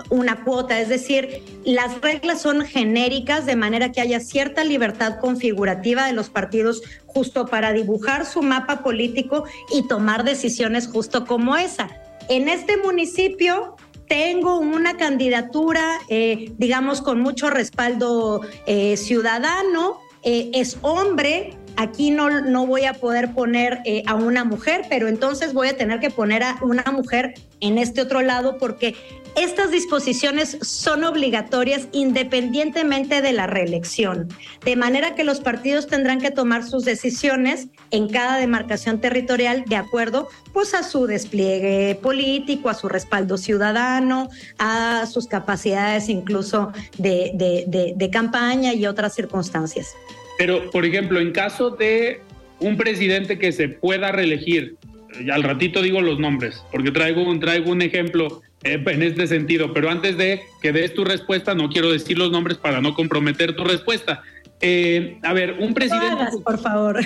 [0.09, 6.05] una cuota, es decir, las reglas son genéricas de manera que haya cierta libertad configurativa
[6.05, 11.89] de los partidos justo para dibujar su mapa político y tomar decisiones justo como esa.
[12.29, 13.75] En este municipio
[14.07, 22.41] tengo una candidatura, eh, digamos, con mucho respaldo eh, ciudadano, eh, es hombre, aquí no,
[22.41, 26.09] no voy a poder poner eh, a una mujer, pero entonces voy a tener que
[26.09, 28.95] poner a una mujer en este otro lado porque
[29.35, 34.27] estas disposiciones son obligatorias independientemente de la reelección,
[34.65, 39.75] de manera que los partidos tendrán que tomar sus decisiones en cada demarcación territorial de
[39.75, 47.93] acuerdo pues a su despliegue político, a su respaldo ciudadano, a sus capacidades incluso de,
[47.95, 49.93] de campaña y otras circunstancias.
[50.37, 52.21] Pero, por ejemplo, en caso de
[52.59, 54.75] un presidente que se pueda reelegir,
[55.19, 59.27] y al ratito digo los nombres, porque traigo un, traigo un ejemplo eh, en este
[59.27, 62.93] sentido, pero antes de que des tu respuesta, no quiero decir los nombres para no
[62.93, 64.21] comprometer tu respuesta.
[64.59, 66.25] Eh, a ver, un presidente...
[66.43, 66.99] por favor.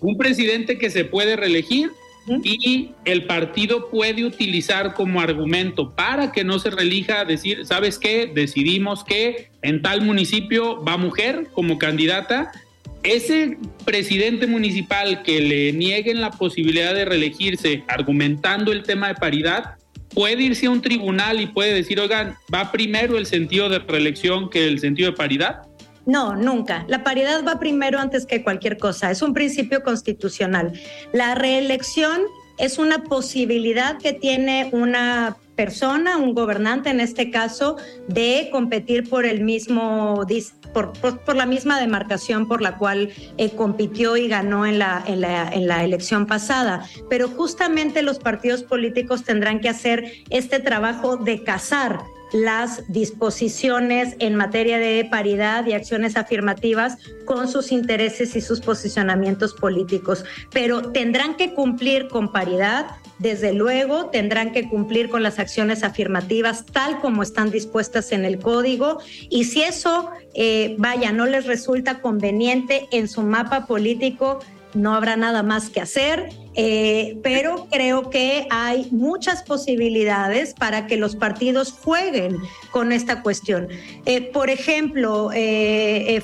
[0.00, 1.90] un presidente que se puede reelegir
[2.42, 8.30] y el partido puede utilizar como argumento para que no se relija decir, ¿sabes qué?
[8.32, 12.52] Decidimos que en tal municipio va mujer como candidata.
[13.02, 19.76] Ese presidente municipal que le nieguen la posibilidad de reelegirse argumentando el tema de paridad,
[20.14, 24.50] puede irse a un tribunal y puede decir, oigan, va primero el sentido de reelección
[24.50, 25.67] que el sentido de paridad.
[26.08, 26.86] No, nunca.
[26.88, 29.10] La paridad va primero antes que cualquier cosa.
[29.10, 30.72] Es un principio constitucional.
[31.12, 32.22] La reelección
[32.56, 37.76] es una posibilidad que tiene una persona, un gobernante en este caso,
[38.08, 40.24] de competir por el mismo
[40.72, 45.50] por, la misma demarcación por la cual eh, compitió y ganó en la, en, la,
[45.52, 46.86] en la elección pasada.
[47.10, 52.00] Pero justamente los partidos políticos tendrán que hacer este trabajo de cazar
[52.32, 59.54] las disposiciones en materia de paridad y acciones afirmativas con sus intereses y sus posicionamientos
[59.54, 60.24] políticos.
[60.52, 62.86] Pero tendrán que cumplir con paridad,
[63.18, 68.38] desde luego, tendrán que cumplir con las acciones afirmativas tal como están dispuestas en el
[68.38, 68.98] código.
[69.28, 74.38] Y si eso, eh, vaya, no les resulta conveniente en su mapa político,
[74.74, 76.28] no habrá nada más que hacer
[76.60, 82.36] eh, pero creo que hay muchas posibilidades para que los partidos jueguen
[82.72, 83.68] con esta cuestión.
[84.06, 86.20] Eh, por ejemplo, eh,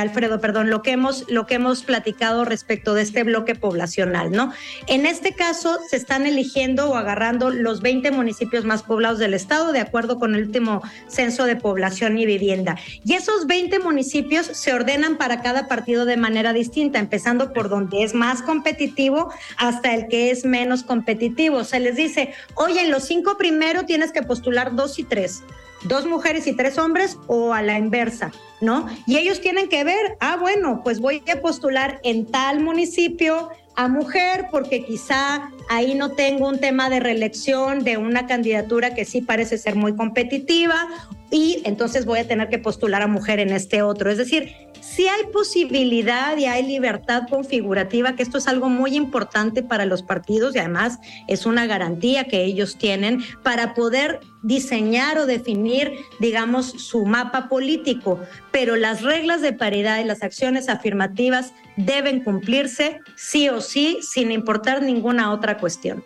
[0.00, 4.52] Alfredo, perdón, lo que hemos lo que hemos platicado respecto de este bloque poblacional, ¿no?
[4.88, 9.70] En este caso se están eligiendo o agarrando los 20 municipios más poblados del estado
[9.70, 12.78] de acuerdo con el último censo de población y vivienda.
[13.04, 18.02] Y esos 20 municipios se ordenan para cada partido de manera distinta, empezando por donde
[18.02, 21.64] es más competitivo hasta el que es menos competitivo.
[21.64, 25.42] Se les dice, oye, en los cinco primero tienes que postular dos y tres,
[25.84, 28.86] dos mujeres y tres hombres o a la inversa, ¿no?
[29.06, 33.88] Y ellos tienen que ver, ah, bueno, pues voy a postular en tal municipio a
[33.88, 39.20] mujer porque quizá ahí no tengo un tema de reelección de una candidatura que sí
[39.20, 40.88] parece ser muy competitiva
[41.30, 44.10] y entonces voy a tener que postular a mujer en este otro.
[44.10, 49.62] Es decir, si hay posibilidad y hay libertad configurativa, que esto es algo muy importante
[49.62, 55.26] para los partidos y además es una garantía que ellos tienen para poder diseñar o
[55.26, 58.20] definir, digamos, su mapa político.
[58.52, 64.30] Pero las reglas de paridad y las acciones afirmativas deben cumplirse sí o sí, sin
[64.30, 66.04] importar ninguna otra cuestión.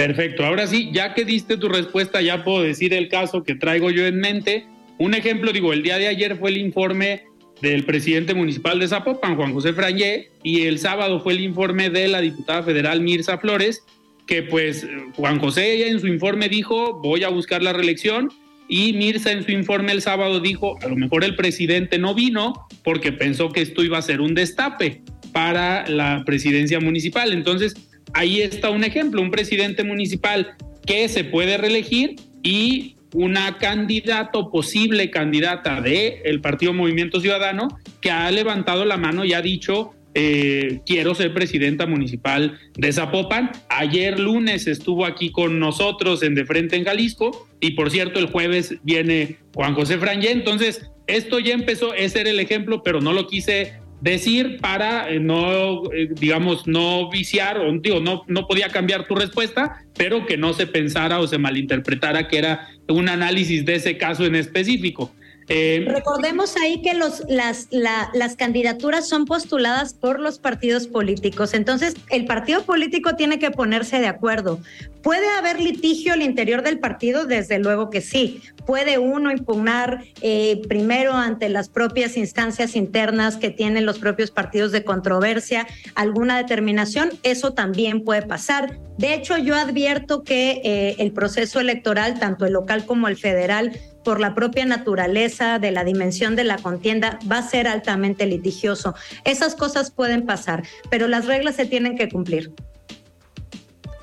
[0.00, 3.90] Perfecto, ahora sí, ya que diste tu respuesta, ya puedo decir el caso que traigo
[3.90, 4.64] yo en mente.
[4.96, 7.24] Un ejemplo, digo, el día de ayer fue el informe
[7.60, 12.08] del presidente municipal de Zapopan, Juan José Frangé, y el sábado fue el informe de
[12.08, 13.84] la diputada federal Mirza Flores,
[14.26, 18.30] que pues Juan José en su informe dijo, voy a buscar la reelección,
[18.68, 22.54] y Mirza en su informe el sábado dijo, a lo mejor el presidente no vino
[22.84, 25.02] porque pensó que esto iba a ser un destape
[25.34, 27.34] para la presidencia municipal.
[27.34, 30.54] Entonces, ahí está un ejemplo, un presidente municipal
[30.86, 38.10] que se puede reelegir y una candidato, posible candidata de el Partido Movimiento Ciudadano, que
[38.10, 43.50] ha levantado la mano y ha dicho, eh, quiero ser presidenta municipal de Zapopan.
[43.68, 48.26] Ayer lunes estuvo aquí con nosotros en De Frente en Jalisco y por cierto el
[48.26, 50.32] jueves viene Juan José Frangé.
[50.32, 55.20] Entonces, esto ya empezó, ese era el ejemplo, pero no lo quise decir para eh,
[55.20, 60.36] no, eh, digamos, no viciar, o digo, no, no podía cambiar tu respuesta, pero que
[60.36, 65.12] no se pensara o se malinterpretara que era un análisis de ese caso en específico.
[65.52, 67.24] Eh, Recordemos ahí que las,
[67.72, 73.98] las candidaturas son postuladas por los partidos políticos, entonces el partido político tiene que ponerse
[73.98, 74.60] de acuerdo.
[75.02, 77.24] ¿Puede haber litigio al interior del partido?
[77.24, 78.42] Desde luego que sí.
[78.64, 84.70] ¿Puede uno impugnar eh, primero ante las propias instancias internas que tienen los propios partidos
[84.70, 87.10] de controversia alguna determinación?
[87.24, 88.78] Eso también puede pasar.
[88.98, 93.72] De hecho, yo advierto que eh, el proceso electoral, tanto el local como el federal,
[94.04, 98.94] por la propia naturaleza de la dimensión de la contienda, va a ser altamente litigioso.
[99.24, 102.50] Esas cosas pueden pasar, pero las reglas se tienen que cumplir.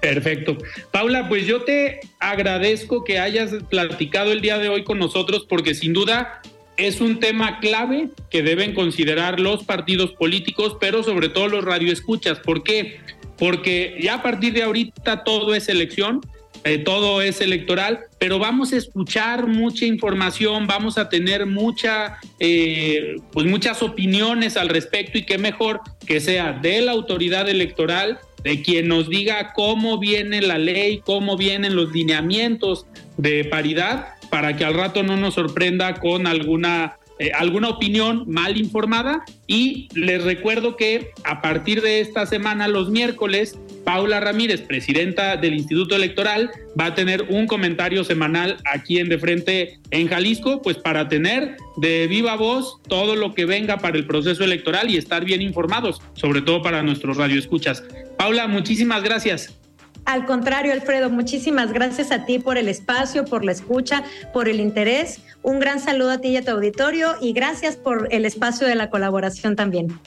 [0.02, 0.58] Perfecto.
[0.92, 5.74] Paula, pues yo te agradezco que hayas platicado el día de hoy con nosotros porque
[5.74, 6.42] sin duda
[6.78, 12.40] es un tema clave que deben considerar los partidos políticos, pero sobre todo los radioescuchas.
[12.40, 13.00] ¿Por qué?
[13.38, 16.22] Porque ya a partir de ahorita todo es elección
[16.64, 23.16] eh, todo es electoral, pero vamos a escuchar mucha información, vamos a tener mucha, eh,
[23.32, 28.62] pues muchas opiniones al respecto y qué mejor que sea de la autoridad electoral, de
[28.62, 32.86] quien nos diga cómo viene la ley, cómo vienen los lineamientos
[33.18, 38.58] de paridad, para que al rato no nos sorprenda con alguna eh, alguna opinión mal
[38.58, 39.24] informada.
[39.48, 45.54] Y les recuerdo que a partir de esta semana, los miércoles, Paula Ramírez, presidenta del
[45.54, 50.76] Instituto Electoral, va a tener un comentario semanal aquí en De Frente en Jalisco, pues
[50.76, 55.24] para tener de viva voz todo lo que venga para el proceso electoral y estar
[55.24, 57.82] bien informados, sobre todo para nuestros radioescuchas.
[58.18, 59.58] Paula, muchísimas gracias.
[60.04, 64.60] Al contrario, Alfredo, muchísimas gracias a ti por el espacio, por la escucha, por el
[64.60, 65.22] interés.
[65.44, 68.76] Un gran saludo a ti y a tu auditorio y gracias por el espacio de
[68.76, 69.98] la colaboración también.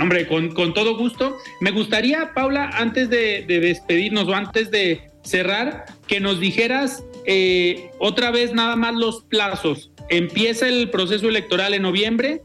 [0.00, 1.36] Hombre, con, todo gusto.
[1.60, 8.30] Me gustaría, Paula, antes de, despedirnos o antes de cerrar, que nos dijeras eh, otra
[8.30, 9.90] vez nada más los plazos.
[10.08, 12.42] Empieza el proceso electoral en noviembre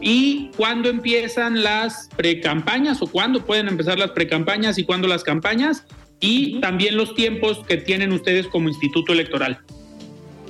[0.00, 5.84] y cuándo empiezan las precampañas o cuándo pueden empezar las precampañas y cuándo las campañas
[6.20, 9.60] y también los tiempos que tienen ustedes como instituto electoral.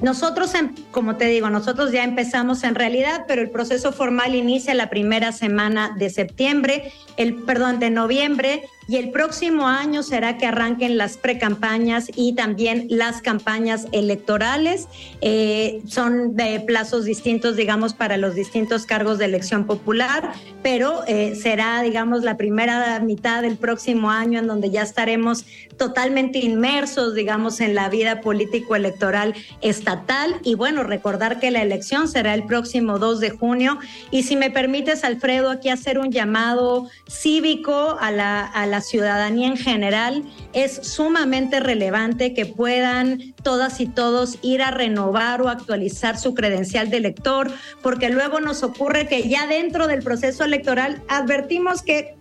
[0.03, 0.53] Nosotros,
[0.90, 5.30] como te digo, nosotros ya empezamos en realidad, pero el proceso formal inicia la primera
[5.32, 11.16] semana de septiembre, el perdón, de noviembre y el próximo año será que arranquen las
[11.16, 14.88] precampañas y también las campañas electorales.
[15.20, 20.32] Eh, son de plazos distintos, digamos, para los distintos cargos de elección popular,
[20.64, 25.45] pero eh, será, digamos, la primera mitad del próximo año en donde ya estaremos
[25.78, 30.34] totalmente inmersos, digamos, en la vida político-electoral estatal.
[30.43, 33.78] Y bueno, recordar que la elección será el próximo 2 de junio.
[34.11, 39.48] Y si me permites, Alfredo, aquí hacer un llamado cívico a la, a la ciudadanía
[39.48, 46.18] en general, es sumamente relevante que puedan todas y todos ir a renovar o actualizar
[46.18, 47.50] su credencial de elector,
[47.82, 52.16] porque luego nos ocurre que ya dentro del proceso electoral advertimos que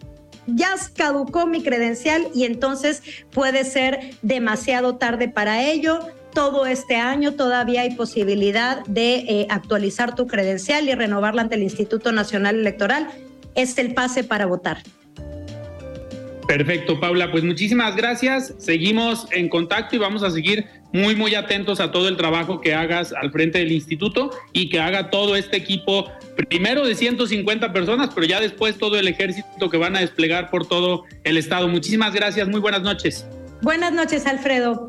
[0.56, 3.02] ya caducó mi credencial y entonces
[3.32, 6.00] puede ser demasiado tarde para ello.
[6.34, 11.64] Todo este año todavía hay posibilidad de eh, actualizar tu credencial y renovarla ante el
[11.64, 13.10] Instituto Nacional Electoral.
[13.56, 14.84] Es el pase para votar.
[16.50, 17.30] Perfecto, Paula.
[17.30, 18.56] Pues muchísimas gracias.
[18.58, 22.74] Seguimos en contacto y vamos a seguir muy, muy atentos a todo el trabajo que
[22.74, 26.12] hagas al frente del instituto y que haga todo este equipo,
[26.50, 30.68] primero de 150 personas, pero ya después todo el ejército que van a desplegar por
[30.68, 31.68] todo el estado.
[31.68, 32.48] Muchísimas gracias.
[32.48, 33.28] Muy buenas noches.
[33.62, 34.88] Buenas noches, Alfredo.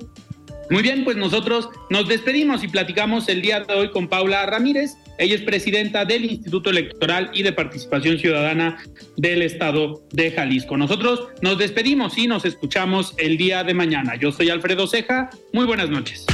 [0.70, 4.96] Muy bien, pues nosotros nos despedimos y platicamos el día de hoy con Paula Ramírez.
[5.18, 8.78] Ella es presidenta del Instituto Electoral y de Participación Ciudadana
[9.16, 10.76] del Estado de Jalisco.
[10.76, 14.14] Nosotros nos despedimos y nos escuchamos el día de mañana.
[14.14, 15.30] Yo soy Alfredo Ceja.
[15.52, 16.24] Muy buenas noches.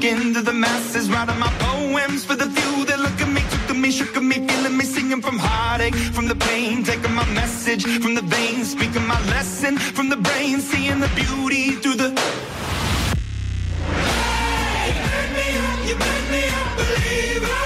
[0.00, 3.70] Soak into the masses, writing my poems for the few that look at me, took
[3.70, 7.26] at me, shook at me, feeling me, singing from heartache, from the pain, taking my
[7.32, 12.08] message from the veins, speaking my lesson from the brain, seeing the beauty through the.
[14.86, 15.46] You make me
[15.88, 15.96] you
[16.32, 17.62] me a believer,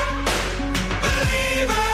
[1.03, 1.94] believer.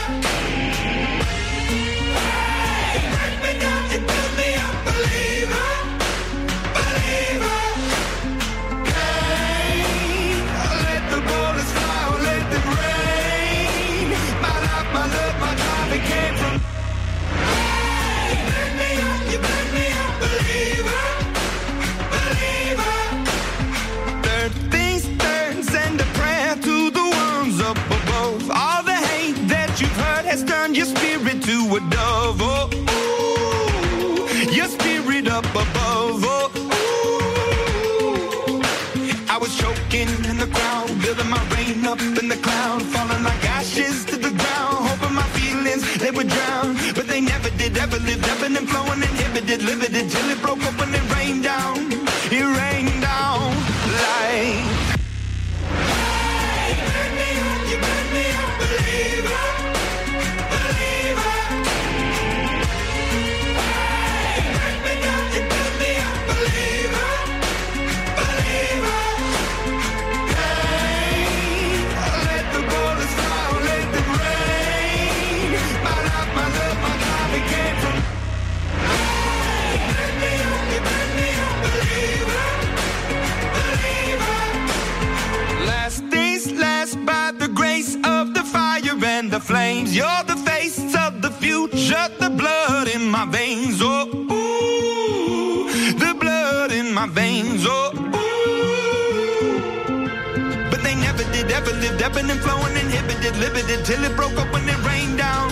[102.02, 105.50] Ebbing and flowing, inhibited, limited, till it broke up when it rained down.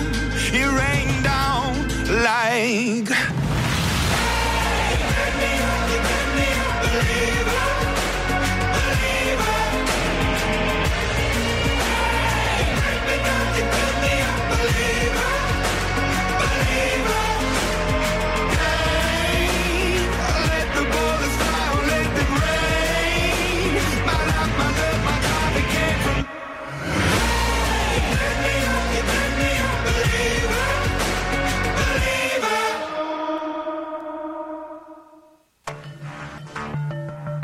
[0.53, 1.89] It rained down
[2.23, 3.11] like.
[6.95, 7.38] Let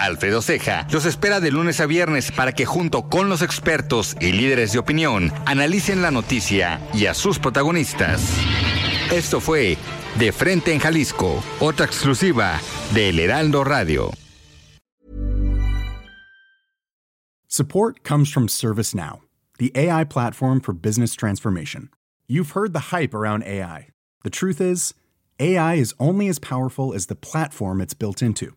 [0.05, 4.33] Alfredo Ceja los espera de lunes a viernes para que junto con los expertos y
[4.33, 8.23] líderes de opinión analicen la noticia y a sus protagonistas.
[9.11, 9.77] Esto fue
[10.19, 12.61] De Frente en Jalisco, otra exclusiva
[12.93, 14.13] de El Heraldo Radio.
[17.49, 19.21] Support comes from ServiceNow,
[19.59, 21.89] the AI platform for business transformation.
[22.27, 23.89] You've heard the hype around AI.
[24.25, 24.95] The truth is,
[25.39, 28.57] AI is only as powerful as the platform it's built into.